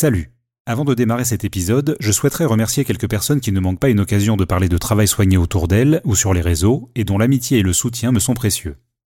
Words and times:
Salut 0.00 0.30
Avant 0.64 0.84
de 0.84 0.94
démarrer 0.94 1.24
cet 1.24 1.42
épisode, 1.42 1.96
je 1.98 2.12
souhaiterais 2.12 2.44
remercier 2.44 2.84
quelques 2.84 3.10
personnes 3.10 3.40
qui 3.40 3.50
ne 3.50 3.58
manquent 3.58 3.80
pas 3.80 3.88
une 3.88 3.98
occasion 3.98 4.36
de 4.36 4.44
parler 4.44 4.68
de 4.68 4.78
travail 4.78 5.08
soigné 5.08 5.36
autour 5.36 5.66
d'elles 5.66 6.00
ou 6.04 6.14
sur 6.14 6.32
les 6.32 6.40
réseaux 6.40 6.92
et 6.94 7.02
dont 7.02 7.18
l'amitié 7.18 7.58
et 7.58 7.62
le 7.64 7.72
soutien 7.72 8.12
me 8.12 8.20
sont 8.20 8.34
précieux. 8.34 8.76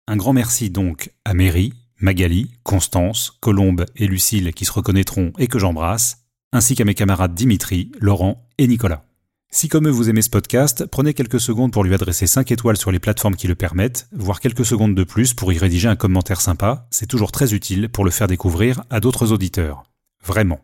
Un 0.09 0.17
grand 0.17 0.33
merci 0.33 0.71
donc 0.71 1.13
à 1.27 1.35
Mary, 1.35 1.75
Magali, 2.01 2.53
Constance, 2.63 3.31
Colombe 3.43 3.85
et 3.95 4.07
Lucille 4.07 4.55
qui 4.55 4.65
se 4.65 4.73
reconnaîtront 4.73 5.35
et 5.37 5.49
que 5.49 5.59
j'embrasse, 5.59 6.25
ainsi 6.51 6.77
qu'à 6.77 6.87
mes 6.87 6.95
camarades 6.95 7.35
Dimitri, 7.35 7.93
Laurent 8.01 8.49
et 8.57 8.67
Nicolas. 8.67 9.05
Si 9.51 9.69
comme 9.69 9.87
eux 9.87 9.91
vous 9.91 10.09
aimez 10.09 10.23
ce 10.23 10.31
podcast, 10.31 10.87
prenez 10.87 11.13
quelques 11.13 11.41
secondes 11.41 11.75
pour 11.75 11.85
lui 11.85 11.93
adresser 11.93 12.27
5 12.27 12.51
étoiles 12.53 12.79
sur 12.79 12.91
les 12.91 13.01
plateformes 13.01 13.37
qui 13.37 13.49
le 13.49 13.55
permettent, 13.55 14.09
voire 14.13 14.41
quelques 14.41 14.65
secondes 14.65 14.95
de 14.95 15.05
plus 15.05 15.35
pour 15.35 15.53
y 15.53 15.59
rédiger 15.59 15.89
un 15.89 15.97
commentaire 15.97 16.41
sympa, 16.41 16.89
c'est 16.91 17.05
toujours 17.05 17.33
très 17.33 17.53
utile 17.53 17.91
pour 17.91 18.07
le 18.07 18.11
faire 18.11 18.29
découvrir 18.29 18.83
à 18.89 19.01
d'autres 19.01 19.31
auditeurs. 19.31 19.83
Vraiment. 20.25 20.61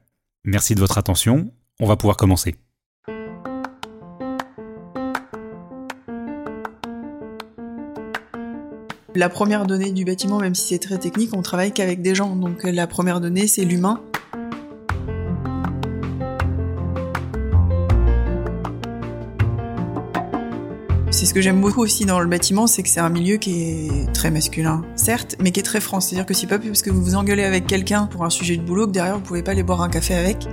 Merci 0.48 0.76
de 0.76 0.80
votre 0.80 0.96
attention, 0.96 1.50
on 1.80 1.86
va 1.88 1.96
pouvoir 1.96 2.16
commencer. 2.16 2.54
La 9.16 9.28
première 9.28 9.66
donnée 9.66 9.90
du 9.90 10.04
bâtiment, 10.04 10.38
même 10.38 10.54
si 10.54 10.68
c'est 10.68 10.78
très 10.78 10.98
technique, 10.98 11.30
on 11.34 11.42
travaille 11.42 11.72
qu'avec 11.72 12.00
des 12.00 12.14
gens. 12.14 12.36
Donc 12.36 12.62
la 12.62 12.86
première 12.86 13.20
donnée, 13.20 13.48
c'est 13.48 13.64
l'humain. 13.64 14.00
Que 21.36 21.42
j'aime 21.42 21.60
beaucoup 21.60 21.82
aussi 21.82 22.06
dans 22.06 22.18
le 22.18 22.26
bâtiment, 22.26 22.66
c'est 22.66 22.82
que 22.82 22.88
c'est 22.88 22.98
un 22.98 23.10
milieu 23.10 23.36
qui 23.36 23.60
est 23.60 24.12
très 24.14 24.30
masculin, 24.30 24.80
certes, 24.94 25.36
mais 25.38 25.50
qui 25.50 25.60
est 25.60 25.62
très 25.62 25.82
franc. 25.82 26.00
C'est-à-dire 26.00 26.24
que 26.24 26.32
c'est 26.32 26.46
pas 26.46 26.58
parce 26.58 26.80
que 26.80 26.88
vous 26.88 27.02
vous 27.02 27.14
engueulez 27.14 27.44
avec 27.44 27.66
quelqu'un 27.66 28.06
pour 28.06 28.24
un 28.24 28.30
sujet 28.30 28.56
de 28.56 28.62
boulot 28.62 28.86
que 28.86 28.92
derrière 28.92 29.16
vous 29.16 29.22
pouvez 29.22 29.42
pas 29.42 29.50
aller 29.50 29.62
boire 29.62 29.82
un 29.82 29.90
café 29.90 30.14
avec. 30.14 30.48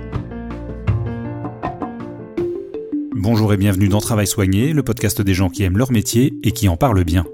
Bonjour 3.14 3.54
et 3.54 3.56
bienvenue 3.56 3.88
dans 3.88 4.02
Travail 4.02 4.26
Soigné, 4.26 4.74
le 4.74 4.82
podcast 4.82 5.22
des 5.22 5.32
gens 5.32 5.48
qui 5.48 5.62
aiment 5.62 5.78
leur 5.78 5.90
métier 5.90 6.34
et 6.42 6.52
qui 6.52 6.68
en 6.68 6.76
parlent 6.76 7.04
bien. 7.04 7.24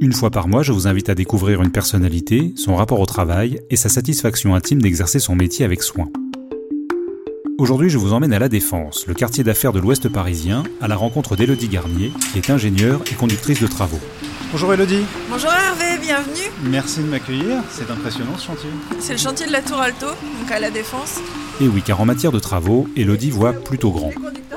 Une 0.00 0.12
fois 0.12 0.32
par 0.32 0.48
mois, 0.48 0.64
je 0.64 0.72
vous 0.72 0.88
invite 0.88 1.08
à 1.08 1.14
découvrir 1.14 1.62
une 1.62 1.70
personnalité, 1.70 2.52
son 2.56 2.74
rapport 2.74 2.98
au 2.98 3.06
travail 3.06 3.60
et 3.70 3.76
sa 3.76 3.88
satisfaction 3.88 4.56
intime 4.56 4.82
d'exercer 4.82 5.20
son 5.20 5.36
métier 5.36 5.64
avec 5.64 5.84
soin. 5.84 6.08
Aujourd'hui, 7.58 7.88
je 7.88 7.96
vous 7.96 8.12
emmène 8.12 8.34
à 8.34 8.38
La 8.38 8.50
Défense, 8.50 9.06
le 9.06 9.14
quartier 9.14 9.42
d'affaires 9.42 9.72
de 9.72 9.78
l'Ouest 9.78 10.10
parisien, 10.10 10.62
à 10.82 10.88
la 10.88 10.96
rencontre 10.96 11.36
d'Elodie 11.36 11.68
Garnier, 11.68 12.12
qui 12.30 12.38
est 12.38 12.50
ingénieure 12.50 13.00
et 13.10 13.14
conductrice 13.14 13.62
de 13.62 13.66
travaux. 13.66 13.98
Bonjour 14.52 14.74
Elodie. 14.74 15.06
Bonjour 15.30 15.50
Hervé, 15.50 15.98
bienvenue. 16.02 16.52
Merci 16.64 17.00
de 17.00 17.06
m'accueillir, 17.06 17.62
c'est 17.70 17.90
impressionnant 17.90 18.36
ce 18.36 18.44
chantier. 18.44 18.68
C'est 18.98 19.14
le 19.14 19.18
chantier 19.18 19.46
de 19.46 19.52
la 19.52 19.62
Tour 19.62 19.78
Alto, 19.78 20.06
donc 20.06 20.50
à 20.50 20.60
La 20.60 20.70
Défense. 20.70 21.18
Et 21.58 21.66
oui, 21.66 21.80
car 21.80 21.98
en 21.98 22.04
matière 22.04 22.30
de 22.30 22.38
travaux, 22.38 22.88
Elodie 22.94 23.30
voit 23.30 23.54
plutôt 23.54 23.90
grand. 23.90 24.12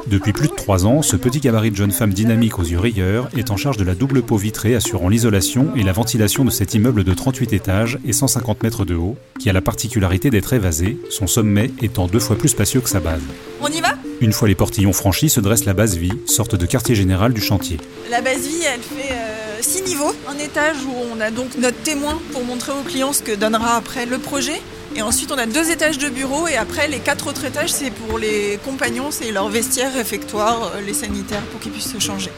Depuis 0.08 0.34
plus 0.34 0.48
de 0.48 0.54
trois 0.54 0.86
ans, 0.86 1.02
ce 1.02 1.16
petit 1.16 1.40
gabarit 1.40 1.72
de 1.72 1.76
jeune 1.76 1.92
femme 1.92 2.14
dynamique 2.14 2.60
aux 2.60 2.64
yeux 2.64 2.80
rieurs 2.80 3.30
est 3.38 3.52
en 3.52 3.58
charge 3.58 3.78
de 3.78 3.84
la 3.84 3.96
double 3.96 4.22
peau 4.22 4.38
vitrée 4.38 4.76
assurant 4.76 5.10
l'isolation 5.10 5.68
et 5.76 5.84
la 5.84 5.92
ventilation 5.92 6.46
de 6.46 6.50
cet 6.50 6.74
immeuble 6.74 7.04
de 7.04 7.14
38 7.14 7.54
étages 7.54 8.00
et 8.06 8.14
150 8.14 8.64
mètres 8.64 8.86
de 8.86 8.96
haut, 8.96 9.18
qui 9.40 9.50
a 9.50 9.54
la 9.54 9.62
particularité 9.62 10.30
d'être 10.30 10.54
évasé, 10.54 10.98
son 11.10 11.28
sommet 11.28 11.72
étant 11.82 12.08
deux 12.08 12.20
fois 12.20 12.38
plus 12.38 12.50
spacieux 12.50 12.82
que 12.82 12.90
sa 12.90 13.00
base. 13.00 13.22
On 13.62 13.68
y 13.68 13.82
va? 13.82 13.94
Une 14.22 14.34
fois 14.34 14.48
les 14.48 14.56
portillons 14.56 14.94
franchis, 14.94 15.30
se 15.30 15.40
dresse 15.40 15.66
la 15.66 15.74
base 15.74 15.96
vie, 15.96 16.14
sorte 16.26 16.56
de 16.56 16.66
quartier 16.66 16.96
général 16.96 17.34
du 17.34 17.42
chantier. 17.42 17.78
La 18.10 18.22
base 18.22 18.48
vie, 18.48 18.64
elle 18.74 18.82
fait 18.82 19.14
euh, 19.14 19.58
six 19.62 19.84
niveaux. 19.84 20.14
Un 20.28 20.38
étage 20.38 20.78
où 20.86 20.94
on 21.14 21.20
a 21.22 21.32
donc 21.32 21.58
notre 21.58 21.78
témoin 21.84 22.20
pour 22.32 22.44
montrer 22.44 22.72
aux 22.72 22.84
clients 22.84 23.14
ce 23.14 23.22
que 23.22 23.36
donnera 23.36 23.76
après 23.76 24.06
le 24.06 24.18
projet. 24.18 24.62
Et 24.96 25.02
ensuite, 25.02 25.32
on 25.32 25.38
a 25.38 25.46
deux 25.46 25.70
étages 25.70 25.98
de 25.98 26.10
bureaux 26.10 26.48
et 26.48 26.56
après, 26.56 26.88
les 26.88 27.00
quatre 27.00 27.28
autres 27.28 27.46
étages, 27.46 27.72
c'est 27.72 27.92
pour 27.92 28.18
les 28.18 28.60
compagnons, 28.66 29.12
c'est 29.12 29.32
leur 29.32 29.48
vestiaire, 29.50 29.94
réfectoire, 29.94 30.72
euh, 30.76 30.82
les 30.82 30.94
sanitaires 30.94 31.44
pour 31.52 31.60
qu'ils 31.60 31.72
puissent 31.72 31.94
se 31.94 32.00
changer. 32.00 32.32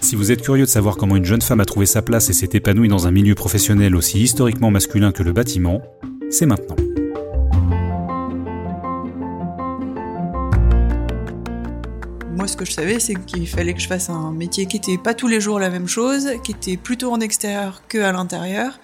Si 0.00 0.14
vous 0.14 0.30
êtes 0.30 0.42
curieux 0.42 0.66
de 0.66 0.70
savoir 0.70 0.96
comment 0.96 1.16
une 1.16 1.24
jeune 1.24 1.42
femme 1.42 1.60
a 1.60 1.64
trouvé 1.64 1.86
sa 1.86 2.02
place 2.02 2.28
et 2.30 2.32
s'est 2.32 2.50
épanouie 2.52 2.88
dans 2.88 3.06
un 3.06 3.10
milieu 3.10 3.34
professionnel 3.34 3.96
aussi 3.96 4.20
historiquement 4.20 4.70
masculin 4.70 5.12
que 5.12 5.22
le 5.22 5.32
bâtiment, 5.32 5.82
c'est 6.30 6.46
maintenant. 6.46 6.76
Moi, 12.36 12.46
ce 12.46 12.56
que 12.56 12.66
je 12.66 12.72
savais, 12.72 13.00
c'est 13.00 13.14
qu'il 13.14 13.48
fallait 13.48 13.72
que 13.72 13.80
je 13.80 13.88
fasse 13.88 14.10
un 14.10 14.30
métier 14.30 14.66
qui 14.66 14.76
était 14.76 14.98
pas 14.98 15.14
tous 15.14 15.26
les 15.26 15.40
jours 15.40 15.58
la 15.58 15.70
même 15.70 15.88
chose, 15.88 16.28
qui 16.44 16.52
était 16.52 16.76
plutôt 16.76 17.10
en 17.10 17.20
extérieur 17.20 17.82
que 17.88 17.98
à 17.98 18.12
l'intérieur. 18.12 18.78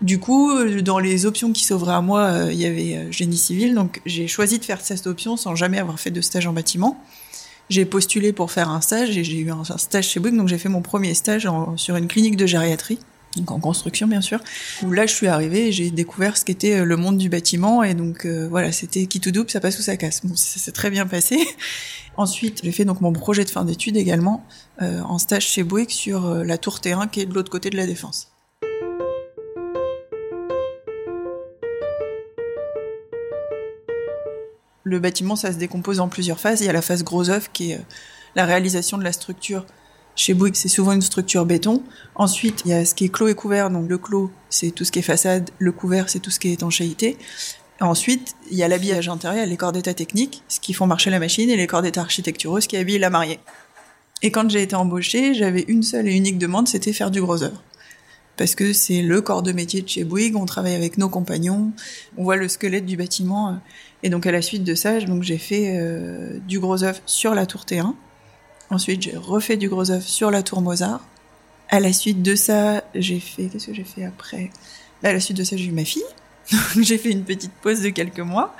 Du 0.00 0.18
coup, 0.18 0.52
dans 0.82 0.98
les 0.98 1.24
options 1.24 1.52
qui 1.52 1.64
s'ouvraient 1.64 1.94
à 1.94 2.00
moi, 2.00 2.20
euh, 2.24 2.52
il 2.52 2.58
y 2.60 2.66
avait 2.66 2.96
euh, 2.96 3.12
génie 3.12 3.38
civil, 3.38 3.74
donc 3.74 4.00
j'ai 4.04 4.26
choisi 4.28 4.58
de 4.58 4.64
faire 4.64 4.80
cette 4.80 5.06
option 5.06 5.36
sans 5.36 5.54
jamais 5.54 5.78
avoir 5.78 5.98
fait 5.98 6.10
de 6.10 6.20
stage 6.20 6.46
en 6.46 6.52
bâtiment. 6.52 7.02
J'ai 7.70 7.86
postulé 7.86 8.32
pour 8.34 8.50
faire 8.52 8.68
un 8.68 8.82
stage 8.82 9.16
et 9.16 9.24
j'ai 9.24 9.38
eu 9.38 9.50
un, 9.50 9.62
stage 9.78 10.08
chez 10.08 10.20
Bouygues, 10.20 10.36
donc 10.36 10.48
j'ai 10.48 10.58
fait 10.58 10.68
mon 10.68 10.82
premier 10.82 11.14
stage 11.14 11.46
en- 11.46 11.76
sur 11.78 11.96
une 11.96 12.08
clinique 12.08 12.36
de 12.36 12.44
gériatrie, 12.44 12.98
donc 13.36 13.50
en 13.52 13.58
construction 13.60 14.06
bien 14.06 14.20
sûr. 14.20 14.40
Où 14.82 14.90
là, 14.90 15.06
je 15.06 15.14
suis 15.14 15.28
arrivée 15.28 15.68
et 15.68 15.72
j'ai 15.72 15.90
découvert 15.90 16.36
ce 16.36 16.44
qu'était 16.44 16.80
euh, 16.80 16.84
le 16.84 16.96
monde 16.98 17.16
du 17.16 17.30
bâtiment 17.30 17.82
et 17.82 17.94
donc 17.94 18.26
euh, 18.26 18.46
voilà, 18.50 18.72
c'était 18.72 19.06
qui 19.06 19.20
tout 19.20 19.30
double, 19.30 19.48
ça 19.48 19.60
passe 19.60 19.78
ou 19.78 19.82
ça 19.82 19.96
casse. 19.96 20.20
Bon, 20.26 20.34
ça 20.34 20.58
s'est 20.58 20.72
très 20.72 20.90
bien 20.90 21.06
passé. 21.06 21.38
Ensuite, 22.18 22.60
j'ai 22.62 22.72
fait 22.72 22.84
donc 22.84 23.00
mon 23.00 23.12
projet 23.12 23.44
de 23.44 23.50
fin 23.50 23.64
d'études 23.64 23.96
également 23.96 24.44
euh, 24.82 25.00
en 25.00 25.18
stage 25.18 25.46
chez 25.46 25.62
Bouygues 25.62 25.90
sur 25.90 26.26
euh, 26.26 26.44
la 26.44 26.58
tour 26.58 26.80
terrain 26.80 27.06
qui 27.08 27.20
est 27.20 27.26
de 27.26 27.32
l'autre 27.32 27.50
côté 27.50 27.70
de 27.70 27.76
la 27.76 27.86
défense. 27.86 28.33
Le 34.94 35.00
bâtiment, 35.00 35.34
ça 35.34 35.52
se 35.52 35.58
décompose 35.58 35.98
en 35.98 36.06
plusieurs 36.06 36.38
phases. 36.38 36.60
Il 36.60 36.66
y 36.66 36.70
a 36.70 36.72
la 36.72 36.80
phase 36.80 37.02
gros 37.02 37.28
œuvre 37.28 37.50
qui 37.52 37.72
est 37.72 37.78
euh, 37.78 37.82
la 38.36 38.46
réalisation 38.46 38.96
de 38.96 39.02
la 39.02 39.10
structure. 39.10 39.66
Chez 40.14 40.34
Bouygues, 40.34 40.54
c'est 40.54 40.68
souvent 40.68 40.92
une 40.92 41.02
structure 41.02 41.44
béton. 41.46 41.82
Ensuite, 42.14 42.62
il 42.64 42.70
y 42.70 42.74
a 42.74 42.84
ce 42.84 42.94
qui 42.94 43.06
est 43.06 43.08
clos 43.08 43.26
et 43.26 43.34
couvert. 43.34 43.70
Donc 43.70 43.90
le 43.90 43.98
clos, 43.98 44.30
c'est 44.50 44.70
tout 44.70 44.84
ce 44.84 44.92
qui 44.92 45.00
est 45.00 45.02
façade. 45.02 45.50
Le 45.58 45.72
couvert, 45.72 46.08
c'est 46.08 46.20
tout 46.20 46.30
ce 46.30 46.38
qui 46.38 46.50
est 46.50 46.52
étanchéité. 46.52 47.18
Ensuite, 47.80 48.36
il 48.52 48.56
y 48.56 48.62
a 48.62 48.68
l'habillage 48.68 49.08
intérieur, 49.08 49.46
les 49.46 49.56
corps 49.56 49.72
d'état 49.72 49.94
techniques, 49.94 50.44
ce 50.46 50.60
qui 50.60 50.74
font 50.74 50.86
marcher 50.86 51.10
la 51.10 51.18
machine, 51.18 51.50
et 51.50 51.56
les 51.56 51.66
corps 51.66 51.82
d'état 51.82 52.02
architecturaux, 52.02 52.60
ce 52.60 52.68
qui 52.68 52.76
habille 52.76 53.00
la 53.00 53.10
mariée. 53.10 53.40
Et 54.22 54.30
quand 54.30 54.48
j'ai 54.48 54.62
été 54.62 54.76
embauchée, 54.76 55.34
j'avais 55.34 55.64
une 55.66 55.82
seule 55.82 56.06
et 56.06 56.14
unique 56.14 56.38
demande, 56.38 56.68
c'était 56.68 56.92
faire 56.92 57.10
du 57.10 57.20
gros 57.20 57.42
œuvre. 57.42 57.64
Parce 58.36 58.54
que 58.54 58.72
c'est 58.72 59.02
le 59.02 59.20
corps 59.20 59.42
de 59.42 59.52
métier 59.52 59.82
de 59.82 59.88
chez 59.88 60.04
Bouygues, 60.04 60.36
on 60.36 60.46
travaille 60.46 60.74
avec 60.74 60.98
nos 60.98 61.08
compagnons, 61.08 61.72
on 62.16 62.24
voit 62.24 62.36
le 62.36 62.48
squelette 62.48 62.86
du 62.86 62.96
bâtiment. 62.96 63.60
Et 64.04 64.10
donc 64.10 64.26
à 64.26 64.32
la 64.32 64.42
suite 64.42 64.64
de 64.64 64.74
ça, 64.74 64.98
j'ai 64.98 65.38
fait 65.38 65.78
euh, 65.78 66.38
du 66.46 66.60
gros 66.60 66.84
œuvre 66.84 67.00
sur 67.06 67.34
la 67.34 67.46
tour 67.46 67.62
T1. 67.62 67.94
Ensuite, 68.68 69.02
j'ai 69.02 69.16
refait 69.16 69.56
du 69.56 69.70
gros 69.70 69.90
œuvre 69.90 70.06
sur 70.06 70.30
la 70.30 70.42
tour 70.42 70.60
Mozart. 70.60 71.00
À 71.70 71.80
la 71.80 71.90
suite 71.94 72.22
de 72.22 72.34
ça, 72.34 72.84
j'ai 72.94 73.18
fait 73.18 73.46
qu'est-ce 73.46 73.68
que 73.68 73.74
j'ai 73.74 73.84
fait 73.84 74.04
après? 74.04 74.50
À 75.02 75.12
la 75.14 75.20
suite 75.20 75.38
de 75.38 75.44
ça, 75.44 75.56
j'ai 75.56 75.64
eu 75.64 75.72
ma 75.72 75.84
fille. 75.84 76.04
J'ai 76.82 76.98
fait 76.98 77.10
une 77.10 77.24
petite 77.24 77.52
pause 77.62 77.80
de 77.80 77.88
quelques 77.88 78.20
mois. 78.20 78.54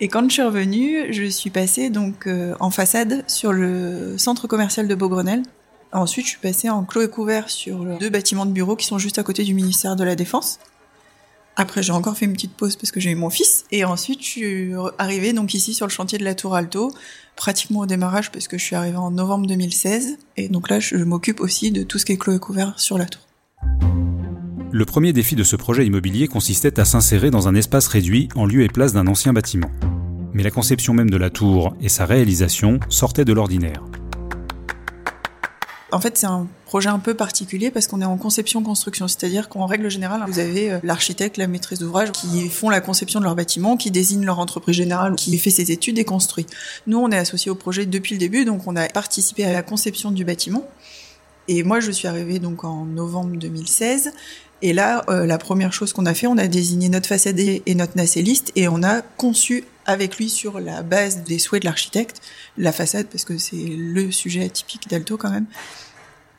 Et 0.00 0.08
quand 0.08 0.22
je 0.28 0.34
suis 0.34 0.42
revenue, 0.42 1.10
je 1.14 1.24
suis 1.24 1.48
passée 1.48 1.88
donc 1.88 2.26
euh, 2.26 2.54
en 2.60 2.70
façade 2.70 3.24
sur 3.26 3.54
le 3.54 4.18
centre 4.18 4.46
commercial 4.46 4.86
de 4.86 4.94
Beaugrenelle. 4.94 5.42
Ensuite, 5.92 6.26
je 6.26 6.30
suis 6.32 6.40
passée 6.40 6.68
en 6.68 6.84
clos 6.84 7.00
et 7.00 7.08
couvert 7.08 7.48
sur 7.48 7.78
deux 7.98 8.10
bâtiments 8.10 8.44
de 8.44 8.52
bureaux 8.52 8.76
qui 8.76 8.84
sont 8.84 8.98
juste 8.98 9.18
à 9.18 9.22
côté 9.22 9.44
du 9.44 9.54
ministère 9.54 9.96
de 9.96 10.04
la 10.04 10.14
Défense. 10.14 10.58
Après, 11.56 11.82
j'ai 11.82 11.92
encore 11.92 12.16
fait 12.16 12.24
une 12.24 12.32
petite 12.32 12.54
pause 12.54 12.76
parce 12.76 12.90
que 12.90 12.98
j'ai 12.98 13.10
eu 13.10 13.14
mon 13.14 13.28
fils. 13.28 13.64
Et 13.70 13.84
ensuite, 13.84 14.20
je 14.22 14.26
suis 14.26 14.72
arrivée 14.98 15.32
donc 15.32 15.52
ici 15.52 15.74
sur 15.74 15.86
le 15.86 15.92
chantier 15.92 16.18
de 16.18 16.24
la 16.24 16.34
Tour 16.34 16.54
Alto, 16.54 16.90
pratiquement 17.36 17.80
au 17.80 17.86
démarrage 17.86 18.32
parce 18.32 18.48
que 18.48 18.56
je 18.56 18.64
suis 18.64 18.76
arrivée 18.76 18.96
en 18.96 19.10
novembre 19.10 19.46
2016. 19.46 20.16
Et 20.38 20.48
donc 20.48 20.70
là, 20.70 20.80
je 20.80 20.96
m'occupe 20.96 21.40
aussi 21.40 21.70
de 21.70 21.82
tout 21.82 21.98
ce 21.98 22.06
qui 22.06 22.12
est 22.12 22.16
clos 22.16 22.34
et 22.34 22.38
couvert 22.38 22.78
sur 22.78 22.96
la 22.96 23.04
tour. 23.04 23.22
Le 24.74 24.84
premier 24.86 25.12
défi 25.12 25.36
de 25.36 25.44
ce 25.44 25.56
projet 25.56 25.84
immobilier 25.84 26.28
consistait 26.28 26.80
à 26.80 26.86
s'insérer 26.86 27.30
dans 27.30 27.46
un 27.46 27.54
espace 27.54 27.86
réduit 27.88 28.30
en 28.34 28.46
lieu 28.46 28.62
et 28.62 28.68
place 28.68 28.94
d'un 28.94 29.06
ancien 29.06 29.34
bâtiment. 29.34 29.70
Mais 30.32 30.42
la 30.42 30.50
conception 30.50 30.94
même 30.94 31.10
de 31.10 31.18
la 31.18 31.28
tour 31.28 31.76
et 31.82 31.90
sa 31.90 32.06
réalisation 32.06 32.80
sortaient 32.88 33.26
de 33.26 33.34
l'ordinaire. 33.34 33.84
En 35.92 36.00
fait, 36.00 36.16
c'est 36.16 36.26
un 36.26 36.46
projet 36.72 36.88
un 36.88 37.00
peu 37.00 37.12
particulier 37.12 37.70
parce 37.70 37.86
qu'on 37.86 38.00
est 38.00 38.06
en 38.06 38.16
conception-construction, 38.16 39.06
c'est-à-dire 39.06 39.50
qu'en 39.50 39.66
règle 39.66 39.90
générale, 39.90 40.22
vous 40.26 40.38
avez 40.38 40.70
euh, 40.70 40.78
l'architecte, 40.82 41.36
la 41.36 41.46
maîtrise 41.46 41.80
d'ouvrage 41.80 42.12
qui 42.12 42.48
font 42.48 42.70
la 42.70 42.80
conception 42.80 43.20
de 43.20 43.26
leur 43.26 43.34
bâtiment, 43.34 43.76
qui 43.76 43.90
désignent 43.90 44.24
leur 44.24 44.38
entreprise 44.38 44.76
générale, 44.76 45.14
qui 45.14 45.36
fait 45.36 45.50
ses 45.50 45.70
études 45.70 45.98
et 45.98 46.06
construit. 46.06 46.46
Nous, 46.86 46.96
on 46.96 47.10
est 47.10 47.18
associés 47.18 47.50
au 47.50 47.54
projet 47.54 47.84
depuis 47.84 48.14
le 48.14 48.18
début, 48.18 48.46
donc 48.46 48.66
on 48.66 48.74
a 48.74 48.88
participé 48.88 49.44
à 49.44 49.52
la 49.52 49.62
conception 49.62 50.12
du 50.12 50.24
bâtiment. 50.24 50.66
Et 51.46 51.62
moi, 51.62 51.80
je 51.80 51.90
suis 51.90 52.08
arrivée 52.08 52.38
donc 52.38 52.64
en 52.64 52.86
novembre 52.86 53.36
2016. 53.36 54.10
Et 54.62 54.72
là, 54.72 55.04
euh, 55.10 55.26
la 55.26 55.36
première 55.36 55.74
chose 55.74 55.92
qu'on 55.92 56.06
a 56.06 56.14
fait, 56.14 56.26
on 56.26 56.38
a 56.38 56.46
désigné 56.46 56.88
notre 56.88 57.06
façadier 57.06 57.62
et 57.66 57.74
notre 57.74 57.98
nacelliste 57.98 58.50
et 58.56 58.68
on 58.68 58.82
a 58.82 59.02
conçu 59.02 59.64
avec 59.84 60.16
lui 60.16 60.30
sur 60.30 60.58
la 60.58 60.82
base 60.82 61.22
des 61.24 61.38
souhaits 61.38 61.62
de 61.62 61.66
l'architecte 61.66 62.22
la 62.56 62.72
façade 62.72 63.08
parce 63.08 63.26
que 63.26 63.36
c'est 63.36 63.56
le 63.76 64.10
sujet 64.10 64.44
atypique 64.44 64.88
d'Alto 64.88 65.18
quand 65.18 65.30
même. 65.30 65.46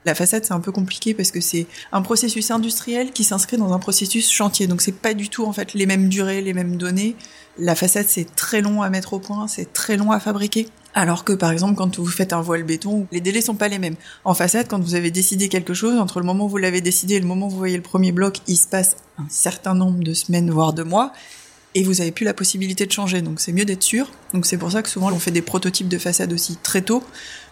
La 0.05 0.15
façade, 0.15 0.43
c'est 0.45 0.53
un 0.53 0.59
peu 0.59 0.71
compliqué 0.71 1.13
parce 1.13 1.31
que 1.31 1.39
c'est 1.39 1.65
un 1.91 2.01
processus 2.01 2.51
industriel 2.51 3.11
qui 3.11 3.23
s'inscrit 3.23 3.57
dans 3.57 3.73
un 3.73 3.79
processus 3.79 4.31
chantier. 4.31 4.67
Donc, 4.67 4.81
c'est 4.81 4.95
pas 4.95 5.13
du 5.13 5.29
tout, 5.29 5.45
en 5.45 5.53
fait, 5.53 5.73
les 5.73 5.85
mêmes 5.85 6.09
durées, 6.09 6.41
les 6.41 6.53
mêmes 6.53 6.77
données. 6.77 7.15
La 7.57 7.75
façade, 7.75 8.07
c'est 8.09 8.35
très 8.35 8.61
long 8.61 8.81
à 8.81 8.89
mettre 8.89 9.13
au 9.13 9.19
point, 9.19 9.47
c'est 9.47 9.71
très 9.71 9.95
long 9.95 10.11
à 10.11 10.19
fabriquer. 10.19 10.67
Alors 10.95 11.23
que, 11.23 11.33
par 11.33 11.51
exemple, 11.51 11.75
quand 11.75 11.97
vous 11.97 12.05
faites 12.07 12.33
un 12.33 12.41
voile 12.41 12.63
béton, 12.63 13.07
les 13.11 13.21
délais 13.21 13.41
sont 13.41 13.55
pas 13.55 13.67
les 13.67 13.79
mêmes. 13.79 13.95
En 14.25 14.33
façade, 14.33 14.67
quand 14.67 14.79
vous 14.79 14.95
avez 14.95 15.11
décidé 15.11 15.49
quelque 15.49 15.73
chose, 15.73 15.99
entre 15.99 16.19
le 16.19 16.25
moment 16.25 16.45
où 16.45 16.49
vous 16.49 16.57
l'avez 16.57 16.81
décidé 16.81 17.15
et 17.15 17.19
le 17.19 17.25
moment 17.25 17.47
où 17.47 17.49
vous 17.49 17.57
voyez 17.57 17.77
le 17.77 17.83
premier 17.83 18.11
bloc, 18.11 18.39
il 18.47 18.57
se 18.57 18.67
passe 18.67 18.97
un 19.17 19.25
certain 19.29 19.73
nombre 19.73 20.03
de 20.03 20.13
semaines, 20.13 20.51
voire 20.51 20.73
de 20.73 20.83
mois 20.83 21.13
et 21.75 21.83
vous 21.83 22.01
avez 22.01 22.11
plus 22.11 22.25
la 22.25 22.33
possibilité 22.33 22.85
de 22.85 22.91
changer. 22.91 23.21
Donc 23.21 23.39
c'est 23.39 23.51
mieux 23.51 23.65
d'être 23.65 23.83
sûr. 23.83 24.09
Donc 24.33 24.45
c'est 24.45 24.57
pour 24.57 24.71
ça 24.71 24.81
que 24.81 24.89
souvent 24.89 25.11
on 25.11 25.19
fait 25.19 25.31
des 25.31 25.41
prototypes 25.41 25.87
de 25.87 25.97
façade 25.97 26.31
aussi 26.33 26.57
très 26.61 26.81
tôt 26.81 27.03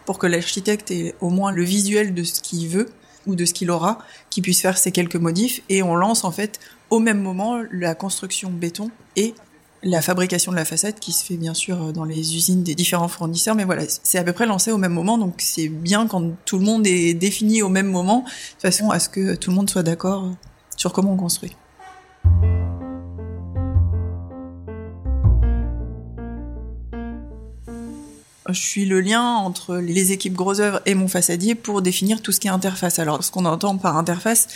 pour 0.04 0.18
que 0.18 0.26
l'architecte 0.26 0.90
ait 0.90 1.14
au 1.20 1.30
moins 1.30 1.52
le 1.52 1.64
visuel 1.64 2.14
de 2.14 2.22
ce 2.22 2.40
qu'il 2.40 2.68
veut 2.68 2.88
ou 3.26 3.34
de 3.34 3.44
ce 3.44 3.52
qu'il 3.52 3.70
aura, 3.70 3.98
qu'il 4.30 4.42
puisse 4.42 4.60
faire 4.60 4.78
ces 4.78 4.92
quelques 4.92 5.16
modifs 5.16 5.62
et 5.68 5.82
on 5.82 5.94
lance 5.94 6.24
en 6.24 6.32
fait 6.32 6.58
au 6.90 6.98
même 6.98 7.20
moment 7.20 7.62
la 7.70 7.94
construction 7.94 8.50
béton 8.50 8.90
et 9.16 9.34
la 9.82 10.00
fabrication 10.00 10.52
de 10.52 10.56
la 10.56 10.64
façade 10.64 10.98
qui 10.98 11.12
se 11.12 11.24
fait 11.24 11.36
bien 11.36 11.54
sûr 11.54 11.92
dans 11.92 12.04
les 12.04 12.36
usines 12.36 12.62
des 12.62 12.74
différents 12.74 13.08
fournisseurs, 13.08 13.54
mais 13.54 13.64
voilà, 13.64 13.82
c'est 14.02 14.18
à 14.18 14.24
peu 14.24 14.32
près 14.32 14.46
lancé 14.46 14.70
au 14.70 14.78
même 14.78 14.92
moment, 14.92 15.18
donc 15.18 15.34
c'est 15.38 15.68
bien 15.68 16.06
quand 16.06 16.30
tout 16.44 16.58
le 16.58 16.64
monde 16.64 16.86
est 16.86 17.14
défini 17.14 17.62
au 17.62 17.68
même 17.68 17.88
moment, 17.88 18.24
de 18.24 18.60
façon 18.60 18.90
à 18.90 19.00
ce 19.00 19.08
que 19.08 19.34
tout 19.34 19.50
le 19.50 19.56
monde 19.56 19.68
soit 19.68 19.82
d'accord 19.82 20.30
sur 20.76 20.92
comment 20.92 21.12
on 21.12 21.16
construit. 21.16 21.56
Je 28.48 28.60
suis 28.60 28.84
le 28.84 29.00
lien 29.00 29.22
entre 29.22 29.76
les 29.76 30.12
équipes 30.12 30.34
gros 30.34 30.60
œuvres 30.60 30.80
et 30.86 30.94
mon 30.94 31.08
façadier 31.08 31.54
pour 31.54 31.82
définir 31.82 32.22
tout 32.22 32.32
ce 32.32 32.40
qui 32.40 32.48
est 32.48 32.50
interface. 32.50 32.98
Alors, 32.98 33.22
ce 33.22 33.30
qu'on 33.30 33.44
entend 33.44 33.76
par 33.76 33.96
interface, 33.96 34.48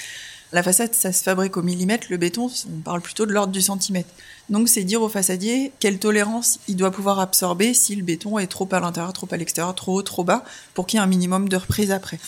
la 0.52 0.62
façade, 0.62 0.94
ça 0.94 1.12
se 1.12 1.22
fabrique 1.22 1.56
au 1.56 1.62
millimètre, 1.62 2.06
le 2.08 2.16
béton, 2.16 2.50
on 2.68 2.80
parle 2.80 3.00
plutôt 3.00 3.26
de 3.26 3.32
l'ordre 3.32 3.52
du 3.52 3.60
centimètre. 3.60 4.08
Donc, 4.48 4.68
c'est 4.68 4.84
dire 4.84 5.02
au 5.02 5.08
façadier 5.08 5.72
quelle 5.80 5.98
tolérance 5.98 6.60
il 6.68 6.76
doit 6.76 6.92
pouvoir 6.92 7.18
absorber 7.18 7.74
si 7.74 7.96
le 7.96 8.04
béton 8.04 8.38
est 8.38 8.46
trop 8.46 8.68
à 8.70 8.80
l'intérieur, 8.80 9.12
trop 9.12 9.28
à 9.30 9.36
l'extérieur, 9.36 9.74
trop 9.74 9.98
haut, 9.98 10.02
trop 10.02 10.24
bas, 10.24 10.44
pour 10.74 10.86
qu'il 10.86 10.98
y 10.98 11.00
ait 11.00 11.04
un 11.04 11.08
minimum 11.08 11.48
de 11.48 11.56
reprise 11.56 11.90
après. 11.90 12.18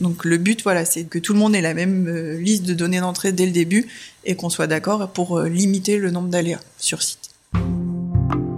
Donc, 0.00 0.24
le 0.24 0.38
but, 0.38 0.62
voilà, 0.62 0.84
c'est 0.84 1.04
que 1.04 1.18
tout 1.18 1.32
le 1.32 1.38
monde 1.38 1.54
ait 1.54 1.60
la 1.60 1.74
même 1.74 2.06
euh, 2.08 2.38
liste 2.38 2.64
de 2.64 2.74
données 2.74 3.00
d'entrée 3.00 3.32
dès 3.32 3.46
le 3.46 3.52
début 3.52 3.88
et 4.24 4.36
qu'on 4.36 4.50
soit 4.50 4.66
d'accord 4.66 5.08
pour 5.10 5.38
euh, 5.38 5.48
limiter 5.48 5.98
le 5.98 6.10
nombre 6.10 6.28
d'aléas 6.28 6.60
sur 6.78 7.02
site. 7.02 7.30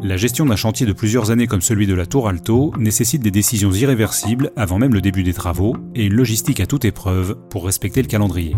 La 0.02 0.16
gestion 0.16 0.46
d'un 0.46 0.56
chantier 0.56 0.86
de 0.86 0.94
plusieurs 0.94 1.30
années 1.30 1.46
comme 1.46 1.60
celui 1.60 1.86
de 1.86 1.94
la 1.94 2.06
Tour 2.06 2.26
Alto 2.26 2.72
nécessite 2.78 3.22
des 3.22 3.30
décisions 3.30 3.70
irréversibles 3.70 4.50
avant 4.56 4.78
même 4.78 4.94
le 4.94 5.02
début 5.02 5.22
des 5.22 5.34
travaux 5.34 5.76
et 5.94 6.06
une 6.06 6.14
logistique 6.14 6.60
à 6.60 6.66
toute 6.66 6.86
épreuve 6.86 7.36
pour 7.50 7.66
respecter 7.66 8.00
le 8.00 8.08
calendrier. 8.08 8.56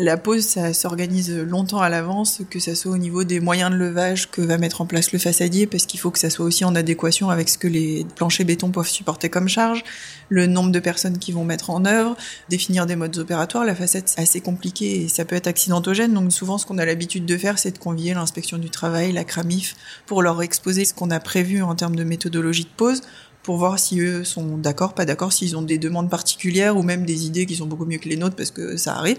La 0.00 0.16
pose, 0.16 0.44
ça 0.44 0.72
s'organise 0.74 1.36
longtemps 1.36 1.80
à 1.80 1.88
l'avance, 1.88 2.42
que 2.48 2.60
ça 2.60 2.76
soit 2.76 2.92
au 2.92 2.98
niveau 2.98 3.24
des 3.24 3.40
moyens 3.40 3.72
de 3.72 3.74
levage 3.74 4.30
que 4.30 4.40
va 4.40 4.56
mettre 4.56 4.80
en 4.80 4.86
place 4.86 5.10
le 5.10 5.18
façadier, 5.18 5.66
parce 5.66 5.86
qu'il 5.86 5.98
faut 5.98 6.12
que 6.12 6.20
ça 6.20 6.30
soit 6.30 6.46
aussi 6.46 6.64
en 6.64 6.76
adéquation 6.76 7.30
avec 7.30 7.48
ce 7.48 7.58
que 7.58 7.66
les 7.66 8.06
planchers 8.14 8.46
béton 8.46 8.70
peuvent 8.70 8.88
supporter 8.88 9.28
comme 9.28 9.48
charge, 9.48 9.82
le 10.28 10.46
nombre 10.46 10.70
de 10.70 10.78
personnes 10.78 11.18
qui 11.18 11.32
vont 11.32 11.42
mettre 11.42 11.70
en 11.70 11.84
œuvre, 11.84 12.16
définir 12.48 12.86
des 12.86 12.94
modes 12.94 13.18
opératoires. 13.18 13.64
La 13.64 13.74
façade, 13.74 14.04
c'est 14.06 14.20
assez 14.20 14.40
compliqué 14.40 15.02
et 15.02 15.08
ça 15.08 15.24
peut 15.24 15.34
être 15.34 15.48
accidentogène. 15.48 16.14
Donc 16.14 16.32
souvent, 16.32 16.58
ce 16.58 16.66
qu'on 16.66 16.78
a 16.78 16.84
l'habitude 16.84 17.26
de 17.26 17.36
faire, 17.36 17.58
c'est 17.58 17.72
de 17.72 17.78
convier 17.78 18.14
l'inspection 18.14 18.58
du 18.58 18.70
travail, 18.70 19.10
la 19.10 19.24
CRAMIF, 19.24 19.74
pour 20.06 20.22
leur 20.22 20.40
exposer 20.42 20.84
ce 20.84 20.94
qu'on 20.94 21.10
a 21.10 21.18
prévu 21.18 21.60
en 21.60 21.74
termes 21.74 21.96
de 21.96 22.04
méthodologie 22.04 22.64
de 22.64 22.68
pose 22.76 23.00
pour 23.42 23.56
voir 23.56 23.80
si 23.80 23.98
eux 23.98 24.22
sont 24.22 24.58
d'accord, 24.58 24.94
pas 24.94 25.06
d'accord, 25.06 25.32
s'ils 25.32 25.56
ont 25.56 25.62
des 25.62 25.78
demandes 25.78 26.08
particulières 26.08 26.76
ou 26.76 26.84
même 26.84 27.04
des 27.04 27.26
idées 27.26 27.46
qui 27.46 27.56
sont 27.56 27.66
beaucoup 27.66 27.84
mieux 27.84 27.98
que 27.98 28.08
les 28.08 28.16
nôtres 28.16 28.36
parce 28.36 28.52
que 28.52 28.76
ça 28.76 28.94
arrive. 28.94 29.18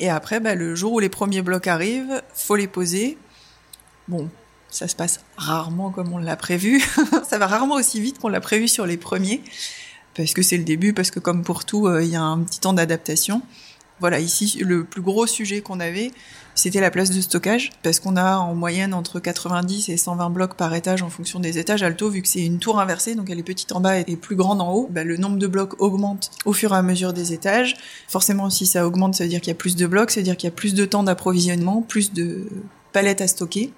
Et 0.00 0.10
après, 0.10 0.40
bah, 0.40 0.54
le 0.54 0.74
jour 0.74 0.92
où 0.92 1.00
les 1.00 1.08
premiers 1.08 1.42
blocs 1.42 1.66
arrivent, 1.66 2.22
faut 2.34 2.56
les 2.56 2.66
poser. 2.66 3.16
Bon, 4.08 4.28
ça 4.70 4.88
se 4.88 4.96
passe 4.96 5.20
rarement 5.36 5.90
comme 5.90 6.12
on 6.12 6.18
l'a 6.18 6.36
prévu. 6.36 6.82
ça 7.28 7.38
va 7.38 7.46
rarement 7.46 7.76
aussi 7.76 8.00
vite 8.00 8.18
qu'on 8.18 8.28
l'a 8.28 8.40
prévu 8.40 8.68
sur 8.68 8.86
les 8.86 8.96
premiers, 8.96 9.42
parce 10.14 10.34
que 10.34 10.42
c'est 10.42 10.58
le 10.58 10.64
début, 10.64 10.92
parce 10.92 11.10
que 11.10 11.20
comme 11.20 11.44
pour 11.44 11.64
tout, 11.64 11.86
euh, 11.86 12.02
il 12.02 12.10
y 12.10 12.16
a 12.16 12.22
un 12.22 12.40
petit 12.40 12.60
temps 12.60 12.72
d'adaptation. 12.72 13.42
Voilà, 14.04 14.20
ici, 14.20 14.58
le 14.60 14.84
plus 14.84 15.00
gros 15.00 15.26
sujet 15.26 15.62
qu'on 15.62 15.80
avait, 15.80 16.10
c'était 16.54 16.82
la 16.82 16.90
place 16.90 17.08
de 17.08 17.22
stockage, 17.22 17.70
parce 17.82 18.00
qu'on 18.00 18.16
a 18.16 18.36
en 18.36 18.54
moyenne 18.54 18.92
entre 18.92 19.18
90 19.18 19.88
et 19.88 19.96
120 19.96 20.28
blocs 20.28 20.56
par 20.58 20.74
étage 20.74 21.00
en 21.00 21.08
fonction 21.08 21.40
des 21.40 21.56
étages. 21.56 21.82
Alto, 21.82 22.10
vu 22.10 22.20
que 22.20 22.28
c'est 22.28 22.44
une 22.44 22.58
tour 22.58 22.78
inversée, 22.78 23.14
donc 23.14 23.30
elle 23.30 23.38
est 23.38 23.42
petite 23.42 23.72
en 23.72 23.80
bas 23.80 23.98
et 24.00 24.16
plus 24.16 24.36
grande 24.36 24.60
en 24.60 24.74
haut, 24.74 24.88
bah, 24.92 25.04
le 25.04 25.16
nombre 25.16 25.38
de 25.38 25.46
blocs 25.46 25.80
augmente 25.80 26.30
au 26.44 26.52
fur 26.52 26.74
et 26.74 26.76
à 26.76 26.82
mesure 26.82 27.14
des 27.14 27.32
étages. 27.32 27.76
Forcément, 28.06 28.50
si 28.50 28.66
ça 28.66 28.86
augmente, 28.86 29.14
ça 29.14 29.24
veut 29.24 29.30
dire 29.30 29.40
qu'il 29.40 29.48
y 29.48 29.52
a 29.52 29.58
plus 29.58 29.74
de 29.74 29.86
blocs, 29.86 30.10
ça 30.10 30.20
veut 30.20 30.24
dire 30.24 30.36
qu'il 30.36 30.48
y 30.48 30.52
a 30.52 30.54
plus 30.54 30.74
de 30.74 30.84
temps 30.84 31.04
d'approvisionnement, 31.04 31.80
plus 31.80 32.12
de 32.12 32.46
palettes 32.92 33.22
à 33.22 33.26
stocker. 33.26 33.72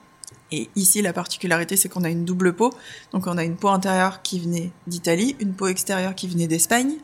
Et 0.50 0.68
ici, 0.74 1.02
la 1.02 1.12
particularité, 1.12 1.76
c'est 1.76 1.88
qu'on 1.88 2.02
a 2.02 2.10
une 2.10 2.24
double 2.24 2.52
peau. 2.52 2.72
Donc, 3.12 3.28
on 3.28 3.38
a 3.38 3.44
une 3.44 3.54
peau 3.54 3.68
intérieure 3.68 4.22
qui 4.22 4.40
venait 4.40 4.72
d'Italie, 4.88 5.36
une 5.38 5.52
peau 5.52 5.68
extérieure 5.68 6.16
qui 6.16 6.26
venait 6.26 6.48
d'Espagne, 6.48 6.96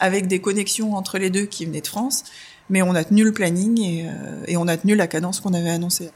avec 0.00 0.26
des 0.26 0.42
connexions 0.42 0.94
entre 0.94 1.16
les 1.16 1.30
deux 1.30 1.46
qui 1.46 1.64
venaient 1.64 1.80
de 1.80 1.86
France. 1.86 2.24
Mais 2.70 2.82
on 2.82 2.94
a 2.94 3.04
tenu 3.04 3.24
le 3.24 3.32
planning 3.32 3.80
et, 3.80 4.06
euh, 4.06 4.44
et 4.46 4.56
on 4.56 4.68
a 4.68 4.76
tenu 4.76 4.94
la 4.94 5.06
cadence 5.06 5.40
qu'on 5.40 5.54
avait 5.54 5.70
annoncée. 5.70 6.10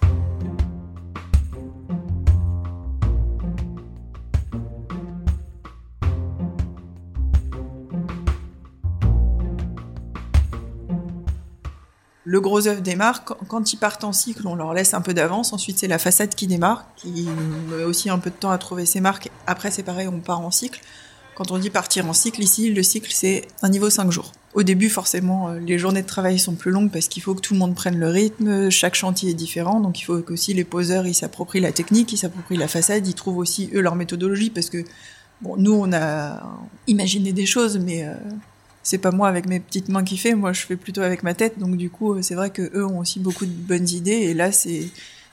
Le 12.33 12.41
gros 12.41 12.67
œuf 12.67 12.81
démarre. 12.81 13.25
Quand 13.25 13.75
ils 13.75 13.77
partent 13.77 14.05
en 14.05 14.13
cycle, 14.15 14.47
on 14.47 14.55
leur 14.55 14.73
laisse 14.73 14.95
un 14.95 15.03
peu 15.03 15.13
d'avance. 15.13 15.53
Ensuite, 15.53 15.79
c'est 15.79 15.87
la 15.87 15.99
façade 15.99 16.35
qui 16.35 16.47
démarre, 16.47 16.87
qui 16.97 17.29
met 17.69 17.85
aussi 17.85 18.09
un 18.09 18.19
peu 18.19 18.31
de 18.31 18.35
temps 18.35 18.51
à 18.51 18.57
trouver 18.57 18.87
ses 18.87 19.01
marques. 19.01 19.31
Après, 19.47 19.71
c'est 19.71 19.83
pareil, 19.83 20.09
on 20.09 20.19
part 20.19 20.41
en 20.41 20.51
cycle. 20.51 20.81
Quand 21.35 21.51
on 21.51 21.59
dit 21.59 21.69
partir 21.69 22.07
en 22.07 22.15
cycle, 22.15 22.43
ici, 22.43 22.73
le 22.73 22.83
cycle, 22.83 23.13
c'est 23.13 23.49
un 23.61 23.69
niveau 23.69 23.91
5 23.91 24.11
jours. 24.11 24.33
Au 24.55 24.63
début, 24.63 24.91
forcément, 24.91 25.49
euh, 25.49 25.59
les 25.59 25.79
journées 25.79 26.03
de 26.03 26.07
travail 26.07 26.39
sont 26.39 26.55
plus 26.55 26.71
longues 26.71 26.91
parce 26.91 27.09
qu'il 27.09 27.23
faut 27.23 27.35
que 27.35 27.41
tout 27.41 27.55
le 27.55 27.59
monde 27.59 27.75
prenne 27.75 27.99
le 27.99 28.09
rythme. 28.09 28.69
Chaque 28.71 28.95
chantier 28.95 29.31
est 29.31 29.35
différent, 29.35 29.81
donc 29.81 30.01
il 30.01 30.05
faut 30.05 30.19
qu'aussi 30.21 30.53
les 30.53 30.65
poseurs, 30.65 31.07
ils 31.07 31.15
s'approprient 31.15 31.61
la 31.61 31.73
technique, 31.73 32.13
ils 32.13 32.19
s'approprient 32.19 32.59
la 32.59 32.69
façade, 32.69 33.07
ils 33.07 33.15
trouvent 33.15 33.39
aussi, 33.39 33.71
eux, 33.75 33.81
leur 33.81 33.95
méthodologie 33.95 34.51
parce 34.51 34.69
que, 34.69 34.85
bon, 35.41 35.57
nous, 35.57 35.73
on 35.73 35.91
a 35.95 36.43
imaginé 36.87 37.33
des 37.33 37.47
choses, 37.47 37.79
mais 37.79 38.05
euh, 38.05 38.15
c'est 38.83 38.99
pas 38.99 39.11
moi 39.11 39.29
avec 39.29 39.47
mes 39.47 39.59
petites 39.59 39.89
mains 39.89 40.05
qui 40.05 40.19
fait, 40.19 40.35
moi 40.35 40.53
je 40.53 40.61
fais 40.61 40.77
plutôt 40.77 41.01
avec 41.01 41.23
ma 41.23 41.33
tête, 41.35 41.59
donc 41.59 41.77
du 41.77 41.89
coup, 41.89 42.21
c'est 42.21 42.35
vrai 42.35 42.51
que 42.51 42.71
eux 42.75 42.85
ont 42.85 42.99
aussi 42.99 43.21
beaucoup 43.21 43.47
de 43.47 43.51
bonnes 43.51 43.89
idées, 43.89 44.11
et 44.11 44.35
là, 44.35 44.53
c'est 44.53 44.89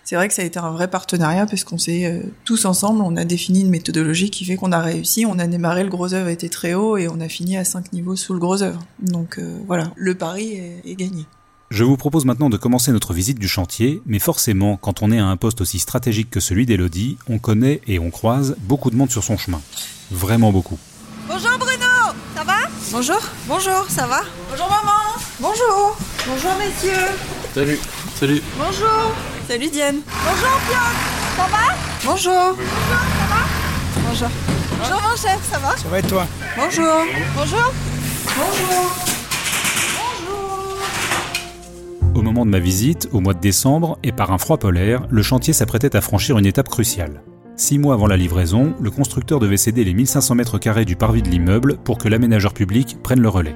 c'est 0.09 0.15
vrai 0.15 0.27
que 0.27 0.33
ça 0.33 0.41
a 0.41 0.45
été 0.45 0.57
un 0.57 0.71
vrai 0.71 0.87
partenariat 0.87 1.45
parce 1.45 1.63
qu'on 1.63 1.77
s'est 1.77 2.07
euh, 2.07 2.23
tous 2.43 2.65
ensemble, 2.65 3.03
on 3.03 3.15
a 3.15 3.25
défini 3.25 3.61
une 3.61 3.69
méthodologie 3.69 4.31
qui 4.31 4.43
fait 4.43 4.55
qu'on 4.55 4.71
a 4.71 4.79
réussi. 4.79 5.27
On 5.27 5.37
a 5.37 5.45
démarré, 5.45 5.83
le 5.83 5.91
gros 5.91 6.15
œuvre 6.15 6.29
était 6.29 6.49
très 6.49 6.73
haut 6.73 6.97
et 6.97 7.07
on 7.07 7.19
a 7.19 7.29
fini 7.29 7.57
à 7.57 7.63
5 7.63 7.93
niveaux 7.93 8.15
sous 8.15 8.33
le 8.33 8.39
gros 8.39 8.63
œuvre. 8.63 8.79
Donc 9.03 9.37
euh, 9.37 9.59
voilà, 9.67 9.91
le 9.95 10.15
pari 10.15 10.53
est, 10.83 10.95
gagné. 10.95 11.25
Je 11.69 11.83
vous 11.83 11.95
propose 11.95 12.25
maintenant 12.25 12.49
de 12.49 12.57
commencer 12.57 12.91
notre 12.91 13.13
visite 13.13 13.37
du 13.37 13.47
chantier, 13.47 14.01
mais 14.07 14.17
forcément, 14.17 14.77
quand 14.77 15.03
on 15.03 15.11
est 15.11 15.19
à 15.19 15.27
un 15.27 15.37
poste 15.37 15.61
aussi 15.61 15.77
stratégique 15.77 16.31
que 16.31 16.39
celui 16.39 16.65
d'Elodie, 16.65 17.19
on 17.29 17.37
connaît 17.37 17.79
et 17.85 17.99
on 17.99 18.09
croise 18.09 18.55
beaucoup 18.61 18.89
de 18.89 18.95
monde 18.95 19.11
sur 19.11 19.23
son 19.23 19.37
chemin. 19.37 19.61
Vraiment 20.09 20.51
beaucoup. 20.51 20.79
Bonjour 21.27 21.55
Bruno, 21.59 22.15
ça 22.35 22.43
va? 22.43 22.57
Bonjour, 22.91 23.21
bonjour, 23.47 23.85
ça 23.87 24.07
va? 24.07 24.21
Bonjour 24.49 24.69
maman 24.69 25.21
Bonjour 25.39 25.95
Bonjour 26.27 26.51
messieurs 26.57 27.13
Salut 27.53 27.77
Salut 28.15 28.41
Bonjour 28.57 29.13
Salut 29.49 29.69
Diane. 29.71 30.01
Bonjour 30.05 30.59
Piotr, 30.67 30.93
ça 31.35 31.47
va? 31.49 31.73
Bonjour. 32.05 32.53
Bonjour, 32.55 32.99
ça 33.17 33.25
va? 33.33 33.41
Bonjour. 34.07 34.29
Bonjour 34.77 35.01
mon 35.01 35.15
chef, 35.15 35.39
ça 35.51 35.57
va? 35.57 35.75
Ça 35.75 35.89
va 35.89 35.97
et 35.97 36.03
toi? 36.03 36.27
Bonjour. 36.55 36.85
Bonjour. 37.35 37.73
Bonjour. 38.37 38.93
Bonjour. 40.27 40.53
Au 42.13 42.21
moment 42.21 42.45
de 42.45 42.51
ma 42.51 42.59
visite, 42.59 43.09
au 43.11 43.21
mois 43.21 43.33
de 43.33 43.39
décembre, 43.39 43.97
et 44.03 44.11
par 44.11 44.31
un 44.31 44.37
froid 44.37 44.59
polaire, 44.59 45.07
le 45.09 45.23
chantier 45.23 45.51
s'apprêtait 45.51 45.95
à 45.95 46.01
franchir 46.01 46.37
une 46.37 46.45
étape 46.45 46.69
cruciale. 46.69 47.23
Six 47.55 47.79
mois 47.79 47.95
avant 47.95 48.05
la 48.05 48.17
livraison, 48.17 48.75
le 48.79 48.91
constructeur 48.91 49.39
devait 49.39 49.57
céder 49.57 49.83
les 49.83 49.95
1500 49.95 50.35
mètres 50.35 50.59
carrés 50.59 50.85
du 50.85 50.95
parvis 50.95 51.23
de 51.23 51.29
l'immeuble 51.29 51.77
pour 51.83 51.97
que 51.97 52.07
l'aménageur 52.07 52.53
public 52.53 52.97
prenne 53.01 53.21
le 53.21 53.29
relais. 53.29 53.55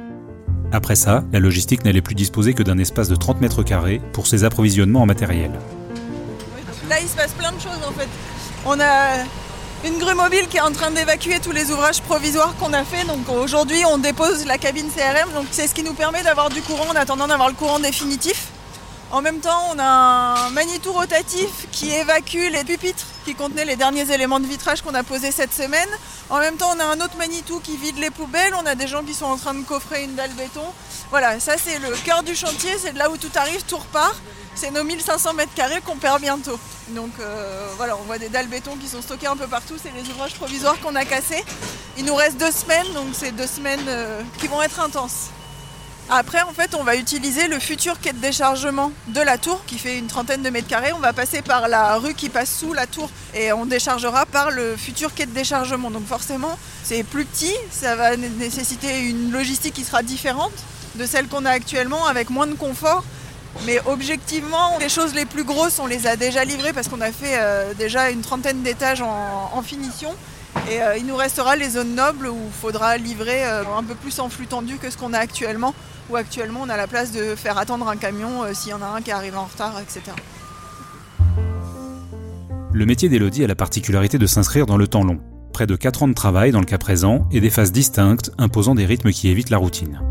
Après 0.72 0.96
ça, 0.96 1.24
la 1.32 1.40
logistique 1.40 1.86
n'allait 1.86 2.02
plus 2.02 2.16
disposer 2.16 2.56
que 2.56 2.64
d'un 2.64 2.80
espace 2.80 3.10
de 3.10 3.16
30 3.16 3.42
mètres 3.42 3.62
carrés 3.62 4.02
pour 4.12 4.26
ses 4.26 4.44
approvisionnements 4.44 5.04
en 5.04 5.06
matériel. 5.06 5.52
Là, 6.90 7.00
il 7.02 7.08
se 7.08 7.16
passe 7.16 7.32
plein 7.32 7.52
de 7.52 7.60
choses 7.60 7.82
en 7.88 7.92
fait. 7.92 8.10
On 8.66 8.80
a 8.80 9.24
une 9.86 9.98
grue 10.00 10.16
mobile 10.16 10.48
qui 10.48 10.58
est 10.58 10.62
en 10.62 10.72
train 10.72 10.92
d'évacuer 10.92 11.40
tous 11.40 11.52
les 11.52 11.72
ouvrages 11.72 12.02
provisoires 12.02 12.56
qu'on 12.60 12.74
a 12.74 12.84
fait. 12.84 13.06
Donc 13.06 13.30
aujourd'hui, 13.30 13.84
on 13.86 13.98
dépose 13.98 14.46
la 14.46 14.58
cabine 14.58 14.90
CRM. 14.90 15.32
Donc 15.34 15.48
c'est 15.52 15.68
ce 15.68 15.74
qui 15.74 15.84
nous 15.84 15.94
permet 15.94 16.24
d'avoir 16.24 16.50
du 16.50 16.62
courant 16.62 16.90
en 16.90 16.96
attendant 16.96 17.28
d'avoir 17.28 17.50
le 17.50 17.56
courant 17.56 17.80
définitif. 17.80 18.48
En 19.12 19.22
même 19.22 19.40
temps, 19.40 19.70
on 19.74 19.80
a 19.80 19.84
un 19.84 20.50
Manitou 20.50 20.92
rotatif 20.92 21.68
qui 21.72 21.92
évacue 21.92 22.50
les 22.52 22.64
pupitres 22.64 23.06
qui 23.26 23.36
contenaient 23.36 23.66
les 23.66 23.76
derniers 23.76 24.12
éléments 24.12 24.40
de 24.40 24.48
vitrage 24.48 24.82
qu'on 24.82 24.94
a 24.96 25.04
posés 25.04 25.32
cette 25.32 25.54
semaine. 25.54 25.90
En 26.30 26.40
même 26.40 26.56
temps, 26.56 26.72
on 26.76 26.80
a 26.80 26.86
un 26.86 27.00
autre 27.00 27.16
Manitou 27.18 27.60
qui 27.60 27.78
vide 27.78 28.00
les 28.00 28.10
poubelles. 28.10 28.54
On 28.56 28.66
a 28.66 28.76
des 28.76 28.88
gens 28.88 29.04
qui 29.04 29.14
sont 29.14 29.26
en 29.26 29.38
train 29.38 29.54
de 29.54 29.64
coffrer 29.64 30.04
une 30.04 30.16
dalle 30.16 30.32
béton. 30.32 30.66
Voilà, 31.12 31.40
ça 31.40 31.54
c'est 31.58 31.78
le 31.80 31.92
cœur 32.04 32.24
du 32.24 32.36
chantier, 32.36 32.72
c'est 32.80 32.94
là 32.94 33.10
où 33.12 33.18
tout 33.18 33.32
arrive, 33.36 33.64
tout 33.64 33.78
repart. 33.78 34.16
C'est 34.56 34.72
nos 34.72 34.84
1500 34.84 35.34
mètres 35.34 35.54
carrés 35.56 35.82
qu'on 35.82 35.96
perd 35.96 36.22
bientôt. 36.22 36.60
Donc 36.90 37.12
euh, 37.20 37.68
voilà, 37.78 37.98
on 37.98 38.04
voit 38.04 38.18
des 38.18 38.30
dalles 38.30 38.48
béton 38.48 38.76
qui 38.76 38.88
sont 38.88 39.02
stockées 39.02 39.28
un 39.28 39.36
peu 39.36 39.48
partout. 39.48 39.76
C'est 39.82 39.92
les 39.92 40.10
ouvrages 40.12 40.36
provisoires 40.36 40.80
qu'on 40.80 40.96
a 40.96 41.06
cassés. 41.06 41.44
Il 41.98 42.06
nous 42.06 42.16
reste 42.16 42.38
deux 42.38 42.52
semaines, 42.52 42.92
donc 42.94 43.08
c'est 43.14 43.32
deux 43.32 43.48
semaines 43.48 43.86
euh, 43.88 44.22
qui 44.40 44.48
vont 44.48 44.62
être 44.62 44.80
intenses. 44.80 45.30
Après, 46.10 46.42
en 46.42 46.52
fait, 46.52 46.76
on 46.76 46.84
va 46.84 46.98
utiliser 46.98 47.48
le 47.48 47.60
futur 47.60 48.00
quai 48.00 48.12
de 48.12 48.18
déchargement 48.18 48.92
de 49.08 49.22
la 49.22 49.38
tour 49.38 49.64
qui 49.66 49.78
fait 49.78 49.98
une 49.98 50.08
trentaine 50.08 50.42
de 50.42 50.50
mètres 50.50 50.68
carrés. 50.68 50.92
On 50.92 51.00
va 51.00 51.14
passer 51.14 51.42
par 51.42 51.70
la 51.70 51.96
rue 51.96 52.14
qui 52.14 52.30
passe 52.30 52.54
sous 52.54 52.74
la 52.74 52.88
tour 52.88 53.10
et 53.34 53.54
on 53.54 53.66
déchargera 53.66 54.26
par 54.26 54.52
le 54.52 54.76
futur 54.76 55.14
quai 55.14 55.26
de 55.26 55.32
déchargement. 55.32 55.90
Donc 55.92 56.06
forcément, 56.06 56.58
c'est 56.84 57.04
plus 57.04 57.26
petit, 57.26 57.54
ça 57.72 57.96
va 57.96 58.18
nécessiter 58.18 59.00
une 59.00 59.32
logistique 59.32 59.76
qui 59.76 59.86
sera 59.86 60.04
différente 60.04 60.52
de 60.96 61.06
celle 61.06 61.28
qu'on 61.28 61.46
a 61.46 61.52
actuellement 61.52 62.06
avec 62.06 62.30
moins 62.30 62.48
de 62.48 62.54
confort. 62.54 63.04
Mais 63.66 63.80
objectivement, 63.86 64.78
les 64.80 64.90
choses 64.90 65.14
les 65.14 65.26
plus 65.26 65.44
grosses, 65.44 65.80
on 65.80 65.86
les 65.86 66.08
a 66.08 66.16
déjà 66.16 66.44
livrées 66.44 66.74
parce 66.74 66.88
qu'on 66.88 67.02
a 67.02 67.12
fait 67.12 67.38
euh, 67.40 67.74
déjà 67.74 68.10
une 68.10 68.22
trentaine 68.22 68.62
d'étages 68.62 69.02
en, 69.02 69.62
finition. 69.62 70.14
Et 70.70 70.82
euh, 70.82 70.98
il 70.98 71.06
nous 71.06 71.16
restera 71.16 71.56
les 71.56 71.70
zones 71.70 71.96
nobles 71.96 72.28
où 72.28 72.38
il 72.48 72.52
faudra 72.52 72.98
livrer 72.98 73.46
euh, 73.46 73.64
un 73.78 73.84
peu 73.84 73.96
plus 73.96 74.20
en 74.20 74.30
flux 74.30 74.48
tendu 74.48 74.78
que 74.78 74.90
ce 74.90 74.98
qu'on 74.98 75.14
a 75.14 75.20
actuellement 75.20 75.74
où 76.10 76.18
actuellement 76.18 76.60
on 76.64 76.70
a 76.70 76.76
la 76.76 76.86
place 76.86 77.14
de 77.14 77.34
faire 77.36 77.58
attendre 77.58 77.88
un 77.88 77.96
camion 77.96 78.44
s'il 78.54 78.72
y 78.72 78.74
en 78.74 78.82
a 78.82 78.88
un 78.88 79.02
qui 79.02 79.12
arrive 79.12 79.38
en 79.38 79.46
retard, 79.46 79.80
etc. 79.80 80.02
Le 82.74 82.86
métier 82.86 83.08
d'Elodie 83.08 83.46
a 83.46 83.48
la 83.48 83.56
particularité 83.56 84.18
de 84.18 84.28
s'inscrire 84.28 84.66
dans 84.66 84.76
le 84.76 84.88
temps 84.88 85.06
long. 85.06 85.22
Près 85.54 85.66
de 85.66 85.78
4 85.78 86.04
ans 86.04 86.08
de 86.10 86.14
travail 86.14 86.52
dans 86.52 86.60
le 86.60 86.66
cas 86.66 86.78
présent 86.78 87.26
et 87.32 87.40
des 87.40 87.50
phases 87.50 87.72
distinctes 87.72 88.32
imposant 88.38 88.76
des 88.76 88.86
rythmes 88.86 89.12
qui 89.12 89.30
évitent 89.30 89.50
la 89.50 89.58
routine. 89.58 90.02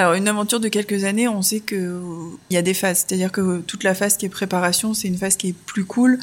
Alors 0.00 0.14
une 0.14 0.28
aventure 0.28 0.60
de 0.60 0.68
quelques 0.68 1.04
années, 1.04 1.28
on 1.28 1.42
sait 1.42 1.60
qu'il 1.60 2.00
y 2.48 2.56
a 2.56 2.62
des 2.62 2.72
phases, 2.72 3.04
c'est-à-dire 3.06 3.30
que 3.30 3.60
toute 3.60 3.84
la 3.84 3.94
phase 3.94 4.16
qui 4.16 4.24
est 4.24 4.30
préparation, 4.30 4.94
c'est 4.94 5.08
une 5.08 5.18
phase 5.18 5.36
qui 5.36 5.48
est 5.48 5.52
plus 5.52 5.84
cool, 5.84 6.18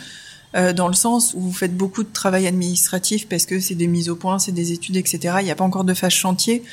euh, 0.58 0.74
dans 0.74 0.88
le 0.88 0.94
sens 0.94 1.34
où 1.36 1.40
vous 1.40 1.54
faites 1.54 1.76
beaucoup 1.76 2.04
de 2.04 2.12
travail 2.12 2.48
administratif 2.48 3.28
parce 3.28 3.46
que 3.46 3.60
c'est 3.60 3.76
des 3.76 3.88
mises 3.88 4.10
au 4.10 4.16
point, 4.16 4.40
c'est 4.40 4.52
des 4.52 4.72
études, 4.72 4.98
etc. 4.98 5.36
Il 5.40 5.46
n'y 5.46 5.52
a 5.52 5.56
pas 5.56 5.64
encore 5.64 5.84
de 5.84 5.94
phase 5.94 6.14
chantier, 6.14 6.64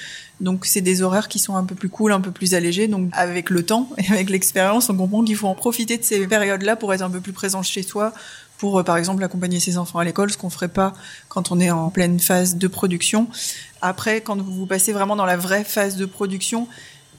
donc 0.40 0.64
c'est 0.64 0.80
des 0.80 1.02
horaires 1.02 1.28
qui 1.28 1.38
sont 1.38 1.54
un 1.56 1.64
peu 1.64 1.74
plus 1.74 1.90
cool, 1.90 2.12
un 2.12 2.20
peu 2.20 2.30
plus 2.30 2.54
allégés. 2.54 2.88
Donc 2.88 3.10
avec 3.12 3.50
le 3.50 3.62
temps 3.62 3.90
et 3.98 4.10
avec 4.10 4.30
l'expérience, 4.30 4.88
on 4.88 4.96
comprend 4.96 5.22
qu'il 5.22 5.36
faut 5.36 5.48
en 5.48 5.54
profiter 5.54 5.98
de 5.98 6.02
ces 6.02 6.26
périodes-là 6.26 6.76
pour 6.76 6.94
être 6.94 7.02
un 7.02 7.10
peu 7.10 7.20
plus 7.20 7.32
présent 7.32 7.62
chez 7.62 7.82
soi, 7.82 8.14
pour 8.58 8.78
euh, 8.78 8.82
par 8.82 8.96
exemple 8.96 9.22
accompagner 9.22 9.60
ses 9.60 9.76
enfants 9.76 9.98
à 9.98 10.04
l'école, 10.04 10.30
ce 10.30 10.38
qu'on 10.38 10.50
ferait 10.50 10.68
pas 10.68 10.94
quand 11.28 11.52
on 11.52 11.60
est 11.60 11.70
en 11.70 11.90
pleine 11.90 12.18
phase 12.20 12.56
de 12.56 12.68
production. 12.68 13.28
Après, 13.82 14.22
quand 14.22 14.40
vous 14.40 14.64
passez 14.64 14.92
vraiment 14.92 15.16
dans 15.16 15.26
la 15.26 15.36
vraie 15.36 15.64
phase 15.64 15.96
de 15.96 16.06
production, 16.06 16.68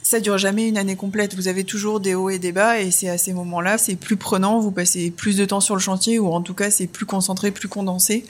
ça 0.06 0.20
dure 0.20 0.38
jamais 0.38 0.68
une 0.68 0.78
année 0.78 0.96
complète. 0.96 1.34
Vous 1.34 1.48
avez 1.48 1.64
toujours 1.64 2.00
des 2.00 2.14
hauts 2.14 2.30
et 2.30 2.38
des 2.38 2.52
bas, 2.52 2.80
et 2.80 2.92
c'est 2.92 3.10
à 3.10 3.18
ces 3.18 3.34
moments-là, 3.34 3.80
c'est 3.80 3.96
plus 3.96 4.18
prenant. 4.18 4.60
Vous 4.60 4.70
passez 4.70 5.10
plus 5.10 5.36
de 5.36 5.46
temps 5.46 5.62
sur 5.62 5.74
le 5.74 5.82
chantier, 5.82 6.20
ou 6.20 6.28
en 6.32 6.42
tout 6.42 6.54
cas, 6.54 6.70
c'est 6.70 6.86
plus 6.86 7.08
concentré, 7.08 7.50
plus 7.50 7.68
condensé, 7.68 8.24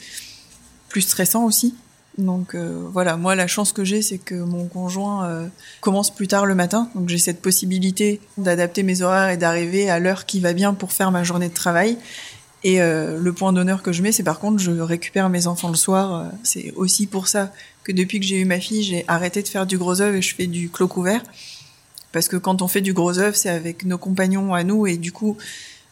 plus 0.88 1.02
stressant 1.02 1.44
aussi. 1.44 1.74
Donc 2.16 2.54
euh, 2.54 2.88
voilà, 2.94 3.18
moi 3.18 3.34
la 3.34 3.46
chance 3.46 3.74
que 3.74 3.84
j'ai, 3.84 4.00
c'est 4.00 4.16
que 4.16 4.34
mon 4.34 4.68
conjoint 4.68 5.26
euh, 5.26 5.46
commence 5.82 6.08
plus 6.08 6.28
tard 6.28 6.46
le 6.46 6.54
matin, 6.54 6.88
donc 6.94 7.10
j'ai 7.10 7.18
cette 7.18 7.42
possibilité 7.42 8.20
d'adapter 8.38 8.82
mes 8.82 9.02
horaires 9.02 9.28
et 9.28 9.36
d'arriver 9.36 9.90
à 9.90 9.98
l'heure 9.98 10.24
qui 10.24 10.40
va 10.40 10.54
bien 10.54 10.72
pour 10.72 10.92
faire 10.92 11.10
ma 11.10 11.24
journée 11.24 11.50
de 11.50 11.54
travail. 11.54 11.98
Et 12.64 12.80
euh, 12.80 13.18
le 13.20 13.32
point 13.34 13.52
d'honneur 13.52 13.82
que 13.82 13.92
je 13.92 14.02
mets, 14.02 14.12
c'est 14.12 14.22
par 14.22 14.38
contre, 14.38 14.62
je 14.62 14.70
récupère 14.70 15.28
mes 15.28 15.46
enfants 15.46 15.68
le 15.68 15.76
soir. 15.76 16.30
c'est 16.42 16.72
aussi 16.74 17.06
pour 17.06 17.28
ça 17.28 17.52
que 17.84 17.92
depuis 17.92 18.18
que 18.18 18.24
j'ai 18.24 18.40
eu 18.40 18.46
ma 18.46 18.60
fille, 18.60 18.82
j'ai 18.82 19.04
arrêté 19.08 19.42
de 19.42 19.48
faire 19.48 19.66
du 19.66 19.76
gros 19.76 20.00
œuf 20.00 20.14
et 20.14 20.22
je 20.22 20.34
fais 20.34 20.46
du 20.46 20.70
clos 20.70 20.88
couvert 20.88 21.20
parce 22.12 22.28
que 22.28 22.36
quand 22.36 22.62
on 22.62 22.68
fait 22.68 22.80
du 22.80 22.92
gros 22.92 23.18
œuf, 23.18 23.36
c'est 23.36 23.50
avec 23.50 23.84
nos 23.84 23.98
compagnons 23.98 24.54
à 24.54 24.64
nous 24.64 24.86
et 24.86 24.96
du 24.96 25.12
coup, 25.12 25.36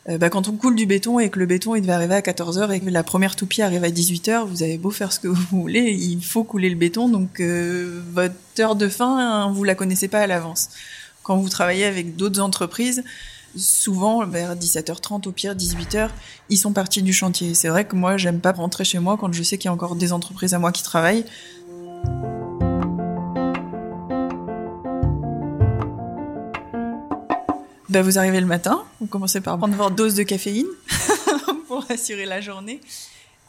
euh, 0.09 0.18
bah, 0.18 0.28
quand 0.28 0.49
on 0.49 0.52
coule 0.52 0.76
du 0.76 0.87
béton 0.87 1.18
et 1.18 1.30
que 1.30 1.38
le 1.38 1.47
béton 1.47 1.75
il 1.75 1.80
devait 1.83 1.92
arriver 1.92 2.14
à 2.14 2.21
14h 2.21 2.71
et 2.73 2.80
que 2.80 2.90
la 2.90 3.02
première 3.02 3.37
toupie 3.37 3.62
arrive 3.62 3.85
à 3.85 3.90
18h, 3.90 4.47
vous 4.47 4.62
avez 4.62 4.76
beau 4.76 4.90
faire 4.90 5.12
ce 5.12 5.21
que 5.21 5.28
vous 5.28 5.61
voulez, 5.62 5.92
il 5.92 6.23
faut 6.23 6.44
couler 6.44 6.68
le 6.71 6.76
béton, 6.76 7.09
donc 7.09 7.40
euh, 7.40 8.02
votre 8.12 8.35
heure 8.59 8.76
de 8.76 8.88
fin, 8.88 9.18
hein, 9.18 9.52
vous 9.52 9.64
la 9.64 9.75
connaissez 9.75 10.09
pas 10.09 10.21
à 10.21 10.26
l'avance. 10.26 10.68
Quand 11.23 11.37
vous 11.38 11.49
travaillez 11.49 11.87
avec 11.87 12.16
d'autres 12.16 12.40
entreprises, 12.40 13.02
souvent 13.56 14.26
vers 14.26 14.56
17h30 14.56 15.28
au 15.28 15.33
pire 15.33 15.54
18h, 15.54 16.11
ils 16.50 16.59
sont 16.59 16.73
partis 16.73 17.02
du 17.02 17.12
chantier. 17.12 17.54
C'est 17.54 17.68
vrai 17.68 17.87
que 17.87 17.97
moi 17.97 18.16
j'aime 18.16 18.40
pas 18.40 18.52
rentrer 18.52 18.85
chez 18.85 18.99
moi 18.99 19.16
quand 19.18 19.33
je 19.33 19.42
sais 19.42 19.59
qu'il 19.59 19.66
y 19.66 19.71
a 19.71 19.73
encore 19.73 19.97
des 19.97 20.12
entreprises 20.12 20.54
à 20.54 20.59
moi 20.59 20.73
qui 20.73 20.83
travaillent. 20.83 21.25
Bah, 27.95 28.03
vous 28.03 28.19
arrivez 28.19 28.41
le 28.41 28.47
matin, 28.47 28.83
vous 29.01 29.07
commencez 29.07 29.41
par 29.41 29.57
prendre 29.57 29.77
votre 29.77 29.95
dose 29.95 30.15
de 30.15 30.25
caféine 30.25 30.67
pour 31.69 31.87
assurer 31.89 32.27
la 32.27 32.41
journée. 32.41 32.81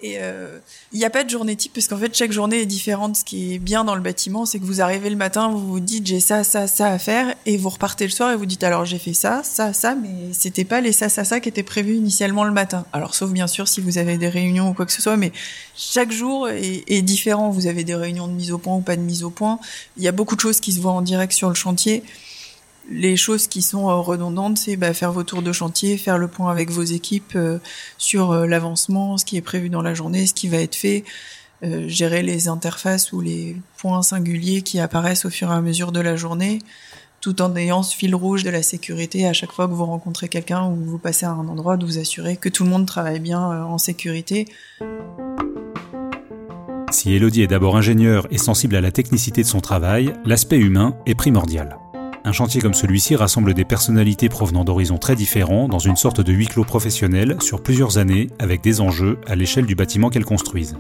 Et 0.02 0.18
euh, 0.20 0.60
il 0.94 1.00
n'y 1.00 1.06
a 1.06 1.10
pas 1.10 1.24
de 1.24 1.30
journée 1.32 1.56
type 1.56 1.74
parce 1.74 1.88
qu'en 1.88 1.98
fait 1.98 2.16
chaque 2.16 2.32
journée 2.32 2.62
est 2.62 2.68
différente. 2.68 3.16
Ce 3.16 3.26
qui 3.26 3.56
est 3.56 3.58
bien 3.58 3.84
dans 3.84 3.96
le 3.96 4.02
bâtiment, 4.02 4.46
c'est 4.46 4.60
que 4.60 4.66
vous 4.66 4.82
arrivez 4.82 5.10
le 5.10 5.16
matin, 5.16 5.50
vous 5.50 5.66
vous 5.66 5.80
dites 5.80 6.06
j'ai 6.06 6.20
ça, 6.20 6.44
ça, 6.44 6.68
ça 6.68 6.90
à 6.90 7.00
faire, 7.00 7.34
et 7.48 7.58
vous 7.58 7.70
repartez 7.70 8.06
le 8.06 8.12
soir 8.12 8.34
et 8.34 8.36
vous 8.36 8.46
dites 8.46 8.64
alors 8.64 8.86
j'ai 8.86 9.00
fait 9.00 9.16
ça, 9.16 9.42
ça, 9.44 9.74
ça, 9.74 9.96
mais 9.96 10.32
c'était 10.32 10.64
pas 10.64 10.80
les 10.80 10.92
ça, 10.92 11.10
ça, 11.10 11.24
ça 11.24 11.40
qui 11.40 11.50
étaient 11.50 11.64
prévus 11.64 11.96
initialement 11.96 12.44
le 12.44 12.52
matin. 12.52 12.86
Alors 12.94 13.16
sauf 13.16 13.32
bien 13.32 13.48
sûr 13.48 13.68
si 13.68 13.82
vous 13.82 13.98
avez 13.98 14.20
des 14.20 14.30
réunions 14.30 14.70
ou 14.70 14.74
quoi 14.76 14.86
que 14.86 14.94
ce 14.94 15.02
soit, 15.02 15.18
mais 15.18 15.32
chaque 15.76 16.12
jour 16.12 16.50
est, 16.50 16.84
est 16.86 17.02
différent. 17.02 17.50
Vous 17.50 17.66
avez 17.66 17.84
des 17.84 17.96
réunions 17.96 18.28
de 18.28 18.34
mise 18.34 18.52
au 18.52 18.60
point 18.60 18.76
ou 18.76 18.82
pas 18.82 18.96
de 18.96 19.02
mise 19.02 19.24
au 19.24 19.32
point. 19.32 19.58
Il 19.98 20.04
y 20.04 20.08
a 20.08 20.12
beaucoup 20.12 20.36
de 20.36 20.42
choses 20.42 20.60
qui 20.60 20.72
se 20.72 20.80
voient 20.80 20.92
en 20.92 21.02
direct 21.02 21.34
sur 21.34 21.50
le 21.50 21.56
chantier 21.56 22.04
les 22.90 23.18
choses 23.18 23.48
qui 23.48 23.62
sont 23.62 23.90
euh, 23.90 23.96
redondantes, 23.96 24.58
c'est 24.58 24.76
bah, 24.76 24.94
faire 24.94 25.12
vos 25.12 25.24
tours 25.24 25.42
de 25.42 25.52
chantier, 25.52 25.98
faire 25.98 26.18
le 26.18 26.28
point 26.28 26.52
avec 26.52 26.70
vos 26.70 26.84
équipes 26.84 27.34
euh, 27.36 27.60
sur 27.98 28.32
euh, 28.32 28.48
l'avancement, 28.48 29.18
ce 29.18 29.26
qui 29.26 29.38
est 29.38 29.42
prévu 29.42 29.70
dans 29.70 29.82
la 29.82 29.94
journée, 29.94 30.28
ce 30.28 30.34
qui 30.34 30.48
va 30.48 30.58
être 30.58 30.76
fait, 30.76 31.04
gérer 31.88 32.22
les 32.22 32.48
interfaces 32.48 33.12
ou 33.12 33.22
les 33.22 33.56
points 33.78 34.04
singuliers 34.04 34.62
qui 34.62 34.80
apparaissent 34.80 35.26
au 35.26 35.32
fur 35.32 35.52
et 35.52 35.56
à 35.56 35.62
mesure 35.62 35.92
de 35.92 36.00
la 36.00 36.16
journée, 36.16 36.60
tout 37.22 37.42
en 37.42 37.56
ayant 37.56 37.82
ce 37.82 37.96
fil 37.96 38.14
rouge 38.14 38.44
de 38.44 38.52
la 38.52 38.62
sécurité 38.62 39.26
à 39.26 39.34
chaque 39.34 39.52
fois 39.52 39.68
que 39.68 39.74
vous 39.74 39.86
rencontrez 39.86 40.30
quelqu'un 40.30 40.68
ou 40.68 40.76
vous 40.76 41.00
passez 41.00 41.26
à 41.26 41.32
un 41.32 41.48
endroit 41.48 41.78
de 41.78 41.86
vous 41.86 41.98
assurer 41.98 42.38
que 42.38 42.50
tout 42.50 42.66
le 42.66 42.70
monde 42.70 42.86
travaille 42.86 43.20
bien 43.20 43.40
en 43.40 43.80
sécurité. 43.80 44.46
Si 46.92 47.14
Elodie 47.14 47.42
est 47.42 47.48
d'abord 47.48 47.78
ingénieure 47.78 48.28
et 48.30 48.38
sensible 48.38 48.76
à 48.76 48.82
la 48.82 48.92
technicité 48.92 49.42
de 49.42 49.48
son 49.48 49.60
travail, 49.60 50.14
l'aspect 50.24 50.60
humain 50.60 50.96
est 51.08 51.16
primordial. 51.16 51.80
Un 52.28 52.32
chantier 52.32 52.60
comme 52.60 52.74
celui-ci 52.74 53.16
rassemble 53.16 53.54
des 53.54 53.66
personnalités 53.66 54.30
provenant 54.30 54.64
d'horizons 54.64 54.98
très 54.98 55.16
différents 55.16 55.68
dans 55.68 55.78
une 55.78 55.96
sorte 55.96 56.22
de 56.22 56.34
huis 56.34 56.48
clos 56.48 56.64
professionnel 56.64 57.38
sur 57.40 57.62
plusieurs 57.62 58.00
années 58.00 58.32
avec 58.40 58.62
des 58.62 58.82
enjeux 58.82 59.20
à 59.28 59.36
l'échelle 59.36 59.68
du 59.68 59.76
bâtiment 59.76 60.10
qu'elles 60.10 60.26
construisent. 60.26 60.76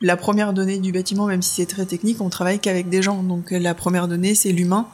La 0.00 0.16
première 0.16 0.52
donnée 0.52 0.78
du 0.78 0.92
bâtiment, 0.92 1.26
même 1.26 1.42
si 1.42 1.56
c'est 1.56 1.66
très 1.66 1.86
technique, 1.86 2.20
on 2.20 2.28
travaille 2.28 2.60
qu'avec 2.60 2.88
des 2.88 3.02
gens. 3.02 3.24
Donc 3.24 3.50
la 3.50 3.74
première 3.74 4.06
donnée, 4.06 4.36
c'est 4.36 4.52
l'humain. 4.52 4.86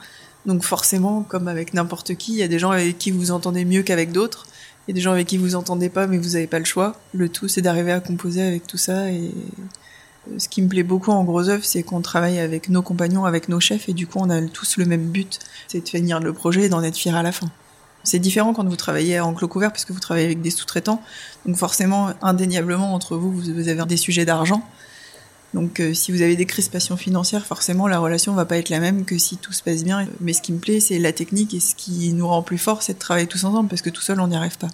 Donc 0.47 0.65
forcément, 0.65 1.27
comme 1.29 1.47
avec 1.47 1.75
n'importe 1.75 2.15
qui, 2.15 2.33
il 2.33 2.39
y 2.39 2.43
a 2.43 2.49
des 2.49 2.59
gens 2.59 2.71
avec 2.71 2.97
qui 2.97 3.11
vous 3.11 3.33
entendez 3.33 3.67
mieux 3.67 3.83
qu'avec 3.83 4.13
d'autres. 4.13 4.47
Il 4.89 4.93
y 4.93 4.95
a 4.95 4.95
des 4.95 5.03
gens 5.03 5.13
avec 5.13 5.27
qui 5.27 5.37
vous 5.37 5.57
entendez 5.57 5.91
pas, 5.91 6.07
mais 6.07 6.17
vous 6.17 6.31
n'avez 6.31 6.47
pas 6.47 6.59
le 6.59 6.65
choix. 6.65 6.97
Le 7.13 7.29
tout, 7.29 7.49
c'est 7.49 7.61
d'arriver 7.61 7.93
à 7.93 8.01
composer 8.01 8.41
avec 8.41 8.67
tout 8.67 8.79
ça 8.79 9.11
et 9.11 9.31
ce 10.39 10.49
qui 10.49 10.63
me 10.63 10.69
plaît 10.69 10.83
beaucoup 10.83 11.11
en 11.11 11.25
gros 11.25 11.49
œuvre, 11.49 11.65
c'est 11.65 11.83
qu'on 11.83 12.01
travaille 12.01 12.39
avec 12.39 12.69
nos 12.69 12.83
compagnons, 12.83 13.25
avec 13.25 13.49
nos 13.49 13.61
chefs, 13.61 13.89
et 13.89 13.93
du 13.93 14.07
coup, 14.07 14.19
on 14.21 14.31
a 14.31 14.41
tous 14.43 14.77
le 14.77 14.85
même 14.85 15.07
but, 15.07 15.39
c'est 15.69 15.81
de 15.81 15.89
finir 15.89 16.21
le 16.21 16.33
projet 16.33 16.63
et 16.63 16.69
d'en 16.69 16.83
être 16.83 16.97
fier 16.97 17.17
à 17.17 17.23
la 17.23 17.33
fin. 17.33 17.51
C'est 18.05 18.19
différent 18.19 18.53
quand 18.53 18.69
vous 18.69 18.77
travaillez 18.77 19.21
en 19.21 19.33
clos 19.35 19.49
couvert, 19.49 19.71
parce 19.71 19.85
que 19.85 19.93
vous 19.93 20.01
travaillez 20.01 20.27
avec 20.27 20.41
des 20.41 20.51
sous-traitants. 20.51 21.01
Donc 21.47 21.57
forcément, 21.57 22.11
indéniablement, 22.21 22.95
entre 22.95 23.17
vous, 23.17 23.33
vous 23.33 23.69
avez 23.69 23.85
des 23.87 23.97
sujets 23.97 24.25
d'argent. 24.25 24.63
Donc 25.55 25.81
euh, 25.81 25.95
si 25.95 26.13
vous 26.13 26.23
avez 26.23 26.35
des 26.35 26.47
crispations 26.47 26.97
financières, 26.97 27.47
forcément, 27.47 27.87
la 27.87 27.99
relation 27.99 28.33
va 28.33 28.45
pas 28.45 28.57
être 28.57 28.71
la 28.71 28.81
même 28.81 29.05
que 29.05 29.19
si 29.19 29.37
tout 29.37 29.53
se 29.53 29.63
passe 29.63 29.85
bien. 29.85 30.09
Mais 30.21 30.33
ce 30.33 30.43
qui 30.43 30.53
me 30.53 30.59
plaît, 30.59 30.81
c'est 30.81 30.99
la 30.99 31.13
technique, 31.13 31.55
et 31.55 31.61
ce 31.61 31.75
qui 31.75 32.13
nous 32.13 32.27
rend 32.27 32.43
plus 32.43 32.59
forts, 32.59 32.83
c'est 32.83 32.95
de 32.95 32.99
travailler 32.99 33.27
tous 33.27 33.45
ensemble, 33.45 33.69
parce 33.69 33.83
que 33.83 33.91
tout 33.91 34.03
seul, 34.03 34.21
on 34.21 34.29
n'y 34.29 34.37
arrive 34.37 34.59
pas. 34.59 34.69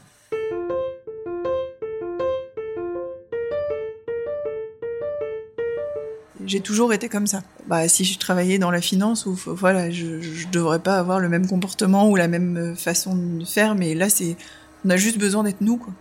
J'ai 6.48 6.60
toujours 6.60 6.92
été 6.92 7.08
comme 7.08 7.26
ça. 7.26 7.42
Bah, 7.66 7.88
si 7.88 8.04
je 8.04 8.18
travaillais 8.18 8.58
dans 8.58 8.70
la 8.70 8.80
finance, 8.80 9.26
voilà, 9.46 9.90
je, 9.90 10.20
je 10.20 10.48
devrais 10.48 10.80
pas 10.80 10.98
avoir 10.98 11.20
le 11.20 11.28
même 11.28 11.46
comportement 11.46 12.08
ou 12.08 12.16
la 12.16 12.26
même 12.26 12.56
euh, 12.56 12.74
façon 12.74 13.14
de 13.14 13.44
faire, 13.44 13.74
mais 13.74 13.94
là, 13.94 14.08
c'est, 14.08 14.36
on 14.84 14.90
a 14.90 14.96
juste 14.96 15.18
besoin 15.18 15.44
d'être 15.44 15.60
nous, 15.60 15.76
quoi. 15.76 15.92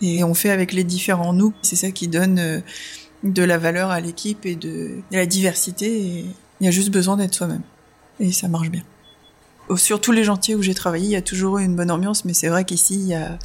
Et 0.00 0.22
on 0.24 0.34
fait 0.34 0.50
avec 0.50 0.72
les 0.72 0.84
différents 0.84 1.32
nous. 1.32 1.54
C'est 1.62 1.76
ça 1.76 1.90
qui 1.90 2.06
donne 2.06 2.38
euh, 2.38 2.60
de 3.24 3.42
la 3.42 3.58
valeur 3.58 3.90
à 3.90 4.00
l'équipe 4.00 4.44
et 4.46 4.54
de, 4.54 4.98
la 5.10 5.26
diversité. 5.26 6.24
Il 6.60 6.64
y 6.64 6.68
a 6.68 6.70
juste 6.70 6.90
besoin 6.90 7.16
d'être 7.16 7.34
soi-même. 7.34 7.62
et 8.20 8.32
ça 8.32 8.48
marche 8.48 8.70
bien. 8.70 8.82
Sur 9.76 10.00
tous 10.00 10.12
les 10.12 10.24
chantiers 10.24 10.54
où 10.54 10.62
j'ai 10.62 10.74
travaillé, 10.74 11.06
il 11.06 11.10
y 11.10 11.16
a 11.16 11.22
toujours 11.22 11.58
eu 11.58 11.64
une 11.64 11.74
bonne 11.74 11.90
ambiance, 11.90 12.24
mais 12.24 12.34
c'est 12.34 12.48
vrai 12.48 12.64
qu'ici, 12.64 12.94
il 12.94 13.08
y 13.08 13.14
a... 13.14 13.38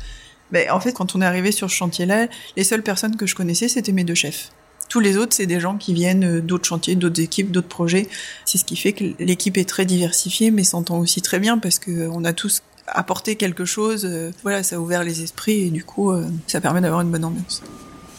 Ben, 0.52 0.70
en 0.70 0.82
fait, 0.82 0.92
quand 0.92 1.16
on 1.16 1.22
est 1.22 1.26
arrivé 1.26 1.52
sur 1.52 1.70
ce 1.70 1.76
chantier-là, 1.76 2.28
les 2.58 2.64
seules 2.66 2.84
personnes 2.84 3.16
que 3.16 3.26
je 3.26 3.34
connaissais, 3.36 3.70
c'était 3.70 3.94
mes 3.94 4.04
deux 4.04 4.16
chefs. 4.16 4.52
Tous 4.90 5.00
les 5.00 5.18
autres, 5.18 5.34
c'est 5.34 5.46
des 5.46 5.60
gens 5.60 5.78
qui 5.78 5.94
viennent 5.94 6.24
euh, 6.24 6.42
d'autres 6.42 6.66
chantiers, 6.66 6.96
d'autres 6.96 7.22
équipes, 7.22 7.52
d'autres 7.52 7.68
projets. 7.68 8.08
C'est 8.46 8.58
ce 8.58 8.66
qui 8.66 8.76
fait 8.76 8.94
que 8.94 9.06
l'équipe 9.20 9.58
est 9.58 9.68
très 9.68 9.86
diversifiée, 9.86 10.52
mais 10.52 10.64
s'entend 10.64 11.00
aussi 11.00 11.22
très 11.22 11.40
bien 11.40 11.58
parce 11.58 11.80
que 11.80 12.08
on 12.10 12.24
a 12.26 12.34
tous 12.34 12.62
apporté 12.88 13.36
quelque 13.36 13.66
chose. 13.66 14.06
Euh, 14.06 14.32
voilà, 14.44 14.64
ça 14.64 14.76
a 14.76 14.80
ouvert 14.80 15.04
les 15.04 15.22
esprits 15.22 15.62
et 15.62 15.70
du 15.70 15.84
coup, 15.84 16.12
euh, 16.12 16.26
ça 16.48 16.62
permet 16.62 16.82
d'avoir 16.82 17.02
une 17.02 17.12
bonne 17.12 17.26
ambiance. 17.26 17.62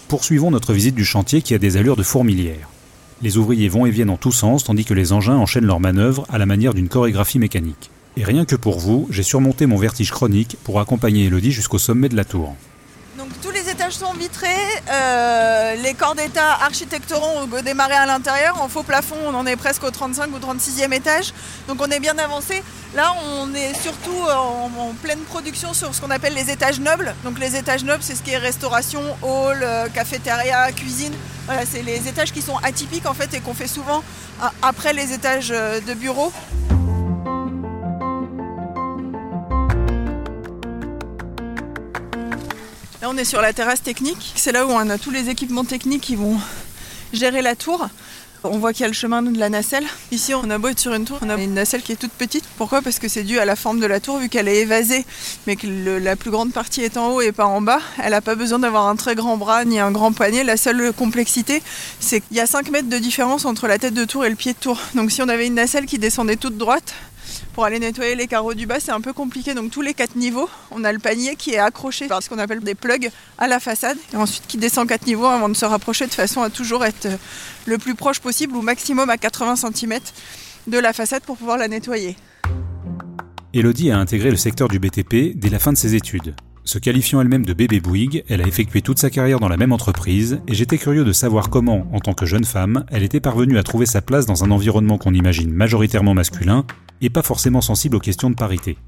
Poursuivons 0.08 0.50
notre 0.50 0.72
visite 0.72 0.94
du 0.94 1.04
chantier 1.04 1.42
qui 1.42 1.54
a 1.54 1.58
des 1.58 1.76
allures 1.76 1.96
de 1.96 2.02
fourmilière. 2.02 2.68
Les 3.22 3.36
ouvriers 3.36 3.68
vont 3.68 3.86
et 3.86 3.90
viennent 3.90 4.10
en 4.10 4.16
tous 4.16 4.32
sens 4.32 4.64
tandis 4.64 4.84
que 4.84 4.94
les 4.94 5.12
engins 5.12 5.36
enchaînent 5.36 5.66
leurs 5.66 5.80
manœuvres 5.80 6.26
à 6.28 6.38
la 6.38 6.46
manière 6.46 6.74
d'une 6.74 6.88
chorégraphie 6.88 7.38
mécanique. 7.38 7.90
Et 8.16 8.24
rien 8.24 8.44
que 8.44 8.56
pour 8.56 8.78
vous, 8.78 9.06
j'ai 9.10 9.22
surmonté 9.22 9.66
mon 9.66 9.76
vertige 9.76 10.10
chronique 10.10 10.56
pour 10.64 10.80
accompagner 10.80 11.26
Elodie 11.26 11.52
jusqu'au 11.52 11.78
sommet 11.78 12.08
de 12.08 12.16
la 12.16 12.24
tour. 12.24 12.54
Étages 13.92 14.08
sont 14.08 14.14
vitrés, 14.14 14.48
euh, 14.90 15.74
les 15.76 15.92
corps 15.94 16.14
d'état 16.14 16.52
architecturaux 16.62 17.40
ont 17.42 17.62
démarré 17.62 17.94
à 17.94 18.06
l'intérieur, 18.06 18.62
en 18.62 18.68
faux 18.68 18.82
plafond 18.82 19.16
on 19.26 19.34
en 19.34 19.46
est 19.46 19.56
presque 19.56 19.84
au 19.84 19.90
35 19.90 20.30
ou 20.34 20.38
36e 20.38 20.92
étage, 20.92 21.34
donc 21.68 21.78
on 21.80 21.90
est 21.90 22.00
bien 22.00 22.16
avancé. 22.16 22.62
Là 22.94 23.14
on 23.38 23.52
est 23.54 23.74
surtout 23.74 24.16
en, 24.30 24.94
pleine 25.02 25.20
production 25.20 25.74
sur 25.74 25.94
ce 25.94 26.00
qu'on 26.00 26.10
appelle 26.10 26.34
les 26.34 26.50
étages 26.50 26.80
nobles. 26.80 27.14
Donc 27.24 27.38
les 27.38 27.56
étages 27.56 27.84
nobles 27.84 28.02
c'est 28.02 28.14
ce 28.14 28.22
qui 28.22 28.30
est 28.30 28.38
restauration, 28.38 29.02
hall, 29.20 29.60
euh, 29.62 29.88
cafétéria, 29.88 30.72
cuisine. 30.72 31.14
Voilà, 31.46 31.62
c'est 31.66 31.82
les 31.82 32.08
étages 32.08 32.32
qui 32.32 32.40
sont 32.40 32.56
atypiques 32.62 33.06
en 33.06 33.14
fait 33.14 33.34
et 33.34 33.40
qu'on 33.40 33.54
fait 33.54 33.66
souvent 33.66 34.02
euh, 34.42 34.46
après 34.62 34.92
les 34.92 35.12
étages 35.12 35.48
de 35.48 35.94
bureaux. 35.94 36.32
On 43.12 43.18
est 43.18 43.24
sur 43.24 43.42
la 43.42 43.52
terrasse 43.52 43.82
technique. 43.82 44.32
C'est 44.36 44.52
là 44.52 44.66
où 44.66 44.70
on 44.70 44.88
a 44.88 44.96
tous 44.96 45.10
les 45.10 45.28
équipements 45.28 45.64
techniques 45.64 46.00
qui 46.00 46.16
vont 46.16 46.38
gérer 47.12 47.42
la 47.42 47.54
tour. 47.54 47.86
On 48.42 48.58
voit 48.58 48.72
qu'il 48.72 48.80
y 48.80 48.84
a 48.84 48.88
le 48.88 48.94
chemin 48.94 49.22
de 49.22 49.38
la 49.38 49.50
nacelle. 49.50 49.84
Ici, 50.10 50.34
on 50.34 50.48
a 50.50 50.56
beau 50.58 50.68
être 50.68 50.80
sur 50.80 50.94
une 50.94 51.04
tour, 51.04 51.18
on 51.20 51.28
a 51.28 51.36
une 51.36 51.54
nacelle 51.54 51.82
qui 51.82 51.92
est 51.92 51.96
toute 51.96 52.12
petite. 52.12 52.44
Pourquoi? 52.56 52.80
Parce 52.80 52.98
que 52.98 53.08
c'est 53.08 53.22
dû 53.22 53.38
à 53.38 53.44
la 53.44 53.54
forme 53.54 53.80
de 53.80 53.86
la 53.86 54.00
tour, 54.00 54.18
vu 54.18 54.28
qu'elle 54.28 54.48
est 54.48 54.62
évasée, 54.62 55.04
mais 55.46 55.56
que 55.56 55.66
la 55.98 56.16
plus 56.16 56.30
grande 56.30 56.52
partie 56.52 56.80
est 56.80 56.96
en 56.96 57.10
haut 57.10 57.20
et 57.20 57.32
pas 57.32 57.44
en 57.44 57.60
bas. 57.60 57.80
Elle 58.02 58.12
n'a 58.12 58.22
pas 58.22 58.34
besoin 58.34 58.58
d'avoir 58.58 58.88
un 58.88 58.96
très 58.96 59.14
grand 59.14 59.36
bras 59.36 59.64
ni 59.64 59.78
un 59.78 59.92
grand 59.92 60.12
poignet. 60.12 60.42
La 60.42 60.56
seule 60.56 60.92
complexité, 60.94 61.62
c'est 62.00 62.20
qu'il 62.20 62.36
y 62.38 62.40
a 62.40 62.46
5 62.46 62.70
mètres 62.70 62.88
de 62.88 62.98
différence 62.98 63.44
entre 63.44 63.68
la 63.68 63.78
tête 63.78 63.94
de 63.94 64.04
tour 64.04 64.24
et 64.24 64.30
le 64.30 64.36
pied 64.36 64.54
de 64.54 64.58
tour. 64.58 64.80
Donc 64.94 65.12
si 65.12 65.20
on 65.20 65.28
avait 65.28 65.46
une 65.46 65.54
nacelle 65.54 65.84
qui 65.84 65.98
descendait 65.98 66.36
toute 66.36 66.56
droite, 66.56 66.94
pour 67.52 67.64
aller 67.64 67.78
nettoyer 67.78 68.14
les 68.14 68.26
carreaux 68.26 68.54
du 68.54 68.66
bas, 68.66 68.80
c'est 68.80 68.92
un 68.92 69.00
peu 69.00 69.12
compliqué. 69.12 69.54
Donc 69.54 69.70
tous 69.70 69.82
les 69.82 69.94
quatre 69.94 70.16
niveaux, 70.16 70.48
on 70.70 70.84
a 70.84 70.92
le 70.92 70.98
panier 70.98 71.36
qui 71.36 71.52
est 71.52 71.58
accroché 71.58 72.08
par 72.08 72.22
ce 72.22 72.28
qu'on 72.28 72.38
appelle 72.38 72.60
des 72.60 72.74
plugs 72.74 73.10
à 73.38 73.48
la 73.48 73.60
façade. 73.60 73.98
Et 74.12 74.16
ensuite 74.16 74.44
qui 74.46 74.56
descend 74.56 74.88
quatre 74.88 75.06
niveaux 75.06 75.26
avant 75.26 75.48
de 75.48 75.54
se 75.54 75.64
rapprocher 75.64 76.06
de 76.06 76.14
façon 76.14 76.42
à 76.42 76.50
toujours 76.50 76.84
être 76.84 77.06
euh, 77.06 77.16
le 77.66 77.78
plus 77.78 77.94
proche 77.94 78.20
possible 78.20 78.56
ou 78.56 78.62
maximum 78.62 79.10
à 79.10 79.18
80 79.18 79.56
cm 79.56 80.00
de 80.66 80.78
la 80.78 80.92
façade 80.92 81.22
pour 81.22 81.36
pouvoir 81.36 81.58
la 81.58 81.68
nettoyer. 81.68 82.16
Elodie 83.54 83.90
a 83.90 83.98
intégré 83.98 84.30
le 84.30 84.36
secteur 84.36 84.68
du 84.68 84.78
BTP 84.78 85.36
dès 85.36 85.50
la 85.50 85.58
fin 85.58 85.72
de 85.72 85.76
ses 85.76 85.94
études. 85.94 86.34
Se 86.64 86.78
qualifiant 86.78 87.20
elle-même 87.20 87.44
de 87.44 87.52
bébé 87.52 87.80
Bouygues, 87.80 88.22
elle 88.28 88.40
a 88.40 88.46
effectué 88.46 88.82
toute 88.82 88.98
sa 88.98 89.10
carrière 89.10 89.40
dans 89.40 89.48
la 89.48 89.56
même 89.56 89.72
entreprise 89.72 90.40
et 90.46 90.54
j'étais 90.54 90.78
curieux 90.78 91.04
de 91.04 91.12
savoir 91.12 91.50
comment, 91.50 91.88
en 91.92 91.98
tant 91.98 92.14
que 92.14 92.24
jeune 92.24 92.44
femme, 92.44 92.86
elle 92.90 93.02
était 93.02 93.20
parvenue 93.20 93.58
à 93.58 93.64
trouver 93.64 93.84
sa 93.84 94.00
place 94.00 94.26
dans 94.26 94.44
un 94.44 94.50
environnement 94.52 94.96
qu'on 94.96 95.12
imagine 95.12 95.52
majoritairement 95.52 96.14
masculin 96.14 96.64
et 97.02 97.10
pas 97.10 97.22
forcément 97.22 97.60
sensible 97.60 97.96
aux 97.96 98.00
questions 98.00 98.30
de 98.30 98.36
parité. 98.36 98.78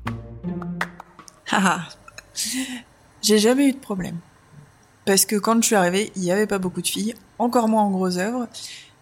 Ah, 1.51 1.89
j'ai 3.21 3.39
jamais 3.39 3.69
eu 3.69 3.73
de 3.73 3.79
problème. 3.79 4.17
Parce 5.05 5.27
que 5.27 5.37
quand 5.37 5.61
je 5.61 5.67
suis 5.67 5.75
arrivée, 5.75 6.11
il 6.17 6.23
n'y 6.23 6.33
avait 6.33 6.47
pas 6.47 6.59
beaucoup 6.59 6.81
de 6.81 6.87
filles, 6.87 7.15
encore 7.39 7.69
moins 7.69 7.83
en 7.83 7.91
gros 7.91 8.17
œuvres. 8.17 8.49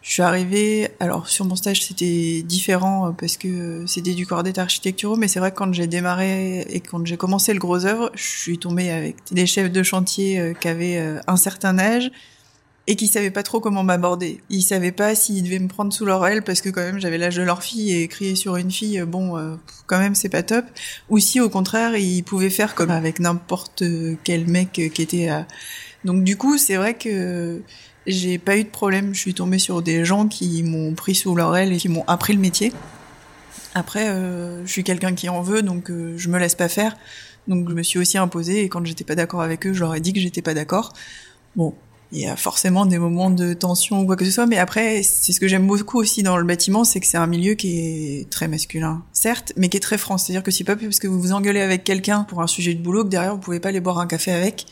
Je 0.01 0.15
suis 0.15 0.23
arrivée, 0.23 0.89
alors 0.99 1.29
sur 1.29 1.45
mon 1.45 1.55
stage 1.55 1.85
c'était 1.85 2.43
différent 2.43 3.07
euh, 3.07 3.11
parce 3.13 3.37
que 3.37 3.87
c'était 3.87 4.15
du 4.15 4.27
corps 4.27 4.43
d'état 4.43 4.63
architecturaux, 4.63 5.15
mais 5.15 5.29
c'est 5.29 5.39
vrai 5.39 5.53
que 5.53 5.57
quand 5.57 5.73
j'ai 5.73 5.87
démarré 5.87 6.63
et 6.63 6.81
quand 6.81 7.07
j'ai 7.07 7.17
commencé 7.17 7.53
le 7.55 7.61
gros 7.61 7.87
œuvre, 7.87 8.11
je 8.15 8.23
suis 8.23 8.59
tombée 8.59 8.91
avec 8.91 9.17
des 9.31 9.47
chefs 9.47 9.71
de 9.71 9.83
chantier 9.85 10.41
euh, 10.41 10.55
qui 10.55 10.67
avaient 10.67 10.99
euh, 10.99 11.21
un 11.29 11.37
certain 11.37 11.79
âge 11.79 12.11
et 12.87 12.97
qui 12.97 13.07
savaient 13.07 13.31
pas 13.31 13.43
trop 13.43 13.61
comment 13.61 13.85
m'aborder. 13.85 14.41
Ils 14.51 14.63
savaient 14.63 14.93
pas 14.93 15.15
s'ils 15.15 15.43
devaient 15.45 15.59
me 15.59 15.69
prendre 15.69 15.93
sous 15.93 16.05
leur 16.05 16.27
aile 16.27 16.43
parce 16.43 16.61
que 16.61 16.69
quand 16.69 16.81
même 16.81 16.99
j'avais 16.99 17.19
l'âge 17.19 17.37
de 17.37 17.43
leur 17.43 17.63
fille 17.63 17.95
et 17.95 18.09
crier 18.09 18.35
sur 18.35 18.57
une 18.57 18.73
fille, 18.73 19.01
bon, 19.03 19.57
quand 19.87 19.99
même 19.99 20.17
c'est 20.17 20.29
pas 20.29 20.43
top. 20.43 20.65
Ou 21.09 21.21
si 21.21 21.41
au 21.41 21.49
contraire 21.49 21.97
ils 21.97 22.23
pouvaient 22.25 22.51
faire 22.51 22.75
comme 22.75 22.91
avec 22.91 23.21
n'importe 23.21 23.85
quel 24.25 24.49
mec 24.49 24.73
qui 24.73 25.03
était. 25.03 25.29
À... 25.29 25.47
Donc 26.05 26.25
du 26.25 26.37
coup 26.37 26.59
c'est 26.59 26.75
vrai 26.75 26.95
que 26.95 27.63
j'ai 28.07 28.39
pas 28.39 28.57
eu 28.57 28.65
de 28.65 28.69
problème. 28.69 29.15
Je 29.15 29.21
suis 29.21 29.35
tombée 29.35 29.59
sur 29.59 29.83
des 29.83 30.05
gens 30.05 30.27
qui 30.29 30.63
m'ont 30.63 30.95
pris 30.95 31.15
sous 31.15 31.35
leur 31.35 31.57
aile 31.57 31.73
et 31.73 31.77
qui 31.77 31.89
m'ont 31.89 32.05
appris 32.07 32.33
le 32.33 32.41
métier. 32.41 32.73
Après, 33.75 34.09
euh, 34.09 34.65
je 34.67 34.71
suis 34.71 34.85
quelqu'un 34.85 35.15
qui 35.15 35.29
en 35.29 35.41
veut, 35.41 35.63
donc 35.63 35.91
euh, 35.91 36.15
je 36.19 36.29
me 36.29 36.39
laisse 36.39 36.55
pas 36.55 36.69
faire. 36.69 36.97
Donc 37.49 37.69
je 37.69 37.75
me 37.75 37.83
suis 37.83 37.99
aussi 37.99 38.19
imposée 38.19 38.63
et 38.63 38.69
quand 38.69 38.85
j'étais 38.85 39.05
pas 39.05 39.15
d'accord 39.15 39.43
avec 39.43 39.67
eux, 39.67 39.73
je 39.73 39.81
leur 39.81 39.95
ai 39.95 40.01
dit 40.01 40.13
que 40.13 40.21
j'étais 40.21 40.43
pas 40.43 40.55
d'accord. 40.55 40.93
Bon, 41.57 41.75
il 42.13 42.21
y 42.21 42.27
a 42.27 42.37
forcément 42.37 42.85
des 42.85 42.99
moments 42.99 43.31
de 43.31 43.55
tension 43.55 44.01
ou 44.01 44.07
quoi 44.07 44.17
que 44.17 44.25
ce 44.25 44.31
soit, 44.31 44.47
mais 44.47 44.59
après, 44.59 45.03
c'est 45.03 45.33
ce 45.33 45.41
que 45.41 45.49
j'aime 45.49 45.67
beaucoup 45.67 45.99
aussi 45.99 46.23
dans 46.23 46.37
le 46.37 46.45
bâtiment, 46.45 46.85
c'est 46.85 47.01
que 47.01 47.07
c'est 47.07 47.17
un 47.17 47.27
milieu 47.27 47.55
qui 47.55 47.79
est 47.79 48.31
très 48.31 48.49
masculin, 48.49 49.03
certes, 49.23 49.53
mais 49.57 49.69
qui 49.69 49.77
est 49.77 49.81
très 49.81 49.99
franc. 49.99 50.19
C'est-à-dire 50.19 50.43
que 50.43 50.51
c'est 50.51 50.65
pas 50.65 50.77
parce 50.77 50.99
que 50.99 51.07
vous 51.07 51.21
vous 51.21 51.33
engueulez 51.33 51.61
avec 51.61 51.85
quelqu'un 51.85 52.25
pour 52.25 52.43
un 52.43 52.47
sujet 52.47 52.75
de 52.75 52.83
boulot 52.83 53.05
que 53.05 53.09
derrière 53.09 53.35
vous 53.35 53.41
pouvez 53.41 53.61
pas 53.61 53.69
aller 53.69 53.81
boire 53.81 53.99
un 53.99 54.07
café 54.07 54.33
avec. 54.33 54.67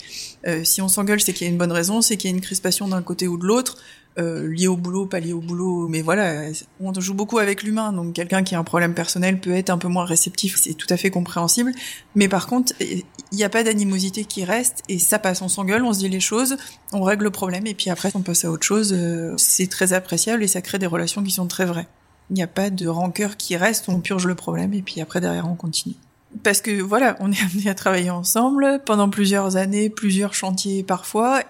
Euh, 0.46 0.64
si 0.64 0.82
on 0.82 0.88
s'engueule, 0.88 1.20
c'est 1.20 1.32
qu'il 1.32 1.46
y 1.46 1.50
a 1.50 1.52
une 1.52 1.58
bonne 1.58 1.72
raison, 1.72 2.02
c'est 2.02 2.16
qu'il 2.16 2.30
y 2.30 2.32
a 2.32 2.36
une 2.36 2.42
crispation 2.42 2.88
d'un 2.88 3.02
côté 3.02 3.28
ou 3.28 3.38
de 3.38 3.46
l'autre. 3.46 3.76
Euh, 4.18 4.52
lié 4.52 4.66
au 4.66 4.76
boulot, 4.76 5.06
pas 5.06 5.20
lié 5.20 5.32
au 5.32 5.40
boulot, 5.40 5.86
mais 5.86 6.02
voilà, 6.02 6.50
on 6.80 6.92
joue 6.92 7.14
beaucoup 7.14 7.38
avec 7.38 7.62
l'humain, 7.62 7.92
donc 7.92 8.12
quelqu'un 8.12 8.42
qui 8.42 8.56
a 8.56 8.58
un 8.58 8.64
problème 8.64 8.92
personnel 8.92 9.40
peut 9.40 9.52
être 9.52 9.70
un 9.70 9.78
peu 9.78 9.86
moins 9.86 10.04
réceptif, 10.04 10.56
c'est 10.60 10.74
tout 10.74 10.88
à 10.90 10.96
fait 10.96 11.10
compréhensible. 11.10 11.70
Mais 12.16 12.28
par 12.28 12.48
contre, 12.48 12.72
il 12.80 13.04
n'y 13.32 13.44
a 13.44 13.48
pas 13.48 13.62
d'animosité 13.62 14.24
qui 14.24 14.44
reste 14.44 14.82
et 14.88 14.98
ça 14.98 15.20
passe, 15.20 15.42
on 15.42 15.48
s'engueule, 15.48 15.84
on 15.84 15.92
se 15.92 16.00
dit 16.00 16.08
les 16.08 16.18
choses, 16.18 16.56
on 16.92 17.02
règle 17.02 17.22
le 17.24 17.30
problème 17.30 17.68
et 17.68 17.74
puis 17.74 17.88
après 17.88 18.10
on 18.14 18.20
passe 18.20 18.44
à 18.44 18.50
autre 18.50 18.66
chose. 18.66 18.92
Euh, 18.92 19.32
c'est 19.36 19.68
très 19.68 19.92
appréciable 19.92 20.42
et 20.42 20.48
ça 20.48 20.60
crée 20.60 20.80
des 20.80 20.86
relations 20.86 21.22
qui 21.22 21.30
sont 21.30 21.46
très 21.46 21.64
vraies. 21.64 21.86
Il 22.30 22.34
n'y 22.34 22.42
a 22.42 22.46
pas 22.46 22.70
de 22.70 22.86
rancœur 22.86 23.36
qui 23.36 23.56
reste, 23.56 23.88
on 23.88 24.00
purge 24.00 24.26
le 24.26 24.34
problème 24.34 24.72
et 24.72 24.82
puis 24.82 25.00
après 25.00 25.20
derrière 25.20 25.48
on 25.48 25.54
continue 25.54 25.96
parce 26.44 26.60
que 26.60 26.80
voilà, 26.80 27.16
on 27.18 27.32
est 27.32 27.42
amené 27.52 27.68
à 27.68 27.74
travailler 27.74 28.10
ensemble 28.10 28.80
pendant 28.86 29.10
plusieurs 29.10 29.56
années, 29.56 29.90
plusieurs 29.90 30.32
chantiers 30.32 30.84
parfois, 30.84 31.42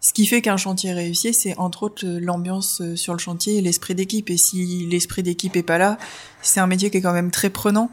ce 0.00 0.12
qui 0.12 0.26
fait 0.26 0.42
qu'un 0.42 0.56
chantier 0.56 0.92
réussi, 0.92 1.34
c'est 1.34 1.58
entre 1.58 1.82
autres 1.84 2.06
l'ambiance 2.06 2.80
euh, 2.80 2.96
sur 2.96 3.12
le 3.12 3.18
chantier 3.18 3.56
et 3.56 3.60
l'esprit 3.60 3.94
d'équipe. 3.94 4.30
Et 4.30 4.36
si 4.36 4.86
l'esprit 4.86 5.22
d'équipe 5.22 5.56
est 5.56 5.62
pas 5.62 5.78
là, 5.78 5.98
c'est 6.42 6.60
un 6.60 6.66
métier 6.66 6.90
qui 6.90 6.98
est 6.98 7.02
quand 7.02 7.12
même 7.12 7.30
très 7.30 7.50
prenant, 7.50 7.90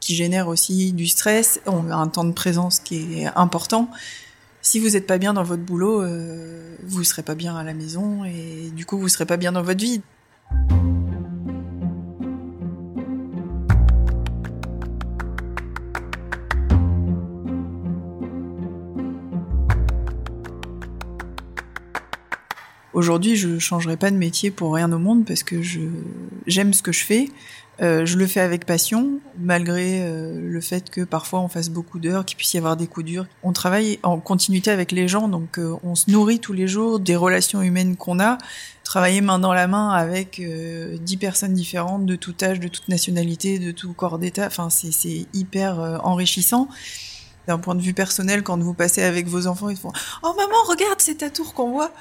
qui 0.00 0.14
génère 0.14 0.48
aussi 0.48 0.92
du 0.92 1.06
stress. 1.06 1.60
On 1.66 1.90
a 1.90 1.94
un 1.94 2.08
temps 2.08 2.24
de 2.24 2.32
présence 2.32 2.80
qui 2.80 3.22
est 3.22 3.28
important. 3.36 3.90
Si 4.60 4.80
vous 4.80 4.90
n'êtes 4.90 5.06
pas 5.06 5.18
bien 5.18 5.32
dans 5.32 5.44
votre 5.44 5.62
boulot, 5.62 6.02
euh, 6.02 6.76
vous 6.84 7.04
serez 7.04 7.22
pas 7.22 7.36
bien 7.36 7.56
à 7.56 7.62
la 7.62 7.72
maison 7.72 8.24
et 8.24 8.70
du 8.74 8.84
coup 8.84 8.98
vous 8.98 9.08
serez 9.08 9.24
pas 9.24 9.36
bien 9.36 9.52
dans 9.52 9.62
votre 9.62 9.80
vie. 9.80 10.02
Aujourd'hui, 22.96 23.36
je 23.36 23.58
changerai 23.58 23.98
pas 23.98 24.10
de 24.10 24.16
métier 24.16 24.50
pour 24.50 24.72
rien 24.72 24.90
au 24.90 24.98
monde 24.98 25.26
parce 25.26 25.42
que 25.42 25.60
j'aime 26.46 26.72
ce 26.72 26.80
que 26.80 26.92
je 26.92 27.04
fais. 27.04 27.28
Euh, 27.82 28.06
je 28.06 28.16
le 28.16 28.26
fais 28.26 28.40
avec 28.40 28.64
passion, 28.64 29.20
malgré 29.38 30.00
euh, 30.00 30.40
le 30.40 30.60
fait 30.62 30.88
que 30.88 31.02
parfois 31.02 31.40
on 31.40 31.48
fasse 31.48 31.68
beaucoup 31.68 31.98
d'heures, 31.98 32.24
qu'il 32.24 32.38
puisse 32.38 32.54
y 32.54 32.56
avoir 32.56 32.74
des 32.74 32.86
coups 32.86 33.04
durs. 33.04 33.26
On 33.42 33.52
travaille 33.52 33.98
en 34.02 34.18
continuité 34.18 34.70
avec 34.70 34.92
les 34.92 35.08
gens, 35.08 35.28
donc 35.28 35.58
euh, 35.58 35.76
on 35.82 35.94
se 35.94 36.10
nourrit 36.10 36.40
tous 36.40 36.54
les 36.54 36.66
jours 36.66 36.98
des 36.98 37.16
relations 37.16 37.60
humaines 37.60 37.96
qu'on 37.96 38.18
a. 38.18 38.38
Travailler 38.82 39.20
main 39.20 39.38
dans 39.38 39.52
la 39.52 39.66
main 39.66 39.90
avec 39.90 40.40
dix 41.02 41.18
personnes 41.18 41.52
différentes, 41.52 42.06
de 42.06 42.16
tout 42.16 42.34
âge, 42.40 42.60
de 42.60 42.68
toute 42.68 42.88
nationalité, 42.88 43.58
de 43.58 43.72
tout 43.72 43.92
corps 43.92 44.18
d'état, 44.18 44.46
enfin 44.46 44.70
c'est 44.70 45.26
hyper 45.34 46.00
enrichissant 46.02 46.68
d'un 47.46 47.58
point 47.58 47.74
de 47.74 47.82
vue 47.82 47.94
personnel, 47.94 48.42
quand 48.42 48.58
vous 48.58 48.74
passez 48.74 49.02
avec 49.02 49.26
vos 49.26 49.46
enfants, 49.48 49.68
ils 49.68 49.76
font 49.76 49.92
Oh 50.22 50.32
maman, 50.36 50.56
regarde, 50.66 51.00
c'est 51.00 51.16
ta 51.16 51.30
tour 51.30 51.52
qu'on 51.52 51.70
voit. 51.70 51.92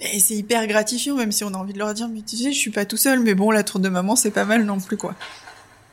Et 0.00 0.20
c'est 0.20 0.34
hyper 0.34 0.66
gratifiant, 0.66 1.16
même 1.16 1.32
si 1.32 1.44
on 1.44 1.48
a 1.48 1.56
envie 1.56 1.74
de 1.74 1.78
leur 1.78 1.92
dire, 1.92 2.08
mais 2.08 2.22
tu 2.22 2.36
sais, 2.36 2.52
je 2.52 2.58
suis 2.58 2.70
pas 2.70 2.84
tout 2.84 2.96
seul, 2.96 3.20
mais 3.20 3.34
bon, 3.34 3.50
la 3.50 3.62
tour 3.62 3.80
de 3.80 3.88
maman, 3.88 4.16
c'est 4.16 4.30
pas 4.30 4.44
mal 4.44 4.64
non 4.64 4.80
plus, 4.80 4.96
quoi. 4.96 5.14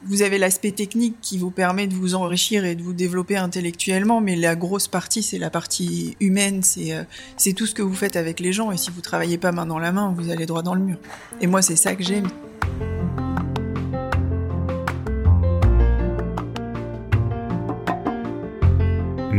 Vous 0.03 0.21
avez 0.21 0.37
l'aspect 0.37 0.71
technique 0.71 1.15
qui 1.21 1.39
vous 1.39 1.49
permet 1.49 1.87
de 1.87 1.95
vous 1.95 2.13
enrichir 2.13 2.65
et 2.65 2.75
de 2.75 2.83
vous 2.83 2.93
développer 2.93 3.35
intellectuellement, 3.35 4.21
mais 4.21 4.35
la 4.35 4.55
grosse 4.55 4.87
partie, 4.87 5.23
c'est 5.23 5.39
la 5.39 5.49
partie 5.49 6.15
humaine, 6.19 6.61
c'est 6.61 6.93
euh, 6.93 7.03
c'est 7.35 7.53
tout 7.53 7.65
ce 7.65 7.73
que 7.73 7.81
vous 7.81 7.95
faites 7.95 8.15
avec 8.15 8.39
les 8.39 8.53
gens. 8.53 8.71
Et 8.71 8.77
si 8.77 8.91
vous 8.91 9.01
travaillez 9.01 9.39
pas 9.39 9.51
main 9.51 9.65
dans 9.65 9.79
la 9.79 9.91
main, 9.91 10.13
vous 10.15 10.29
allez 10.29 10.45
droit 10.45 10.61
dans 10.61 10.75
le 10.75 10.81
mur. 10.81 10.97
Et 11.41 11.47
moi, 11.47 11.63
c'est 11.63 11.75
ça 11.75 11.95
que 11.95 12.03
j'aime. 12.03 12.27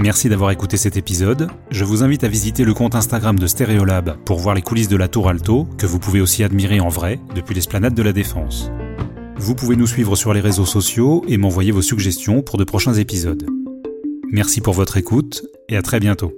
Merci 0.01 0.29
d'avoir 0.29 0.53
écouté 0.53 0.77
cet 0.77 0.97
épisode. 0.97 1.49
Je 1.73 1.85
vous 1.85 2.05
invite 2.05 2.23
à 2.23 2.29
visiter 2.29 2.65
le 2.65 2.73
compte 2.73 2.95
Instagram 2.95 3.37
de 3.37 3.49
Stereolab 3.49 4.17
pour 4.25 4.39
voir 4.39 4.55
les 4.55 4.63
coulisses 4.63 4.87
de 4.87 4.97
la 4.97 5.09
Tour 5.09 5.29
Alto, 5.29 5.67
que 5.77 5.87
vous 5.87 5.99
pouvez 5.99 6.21
aussi 6.21 6.45
admirer 6.45 6.79
en 6.79 6.89
vrai 6.89 7.19
depuis 7.35 7.53
l'esplanade 7.53 7.95
de 7.95 8.03
la 8.05 8.13
Défense. 8.13 8.71
Vous 9.39 9.57
pouvez 9.57 9.75
nous 9.75 9.89
suivre 9.89 10.15
sur 10.15 10.33
les 10.33 10.41
réseaux 10.41 10.67
sociaux 10.67 11.25
et 11.27 11.37
m'envoyer 11.37 11.73
vos 11.73 11.83
suggestions 11.83 12.43
pour 12.43 12.59
de 12.59 12.65
prochains 12.65 12.95
épisodes. 12.95 13.45
Merci 14.31 14.61
pour 14.61 14.75
votre 14.75 14.99
écoute 14.99 15.45
et 15.69 15.77
à 15.77 15.83
très 15.83 15.99
bientôt. 15.99 16.33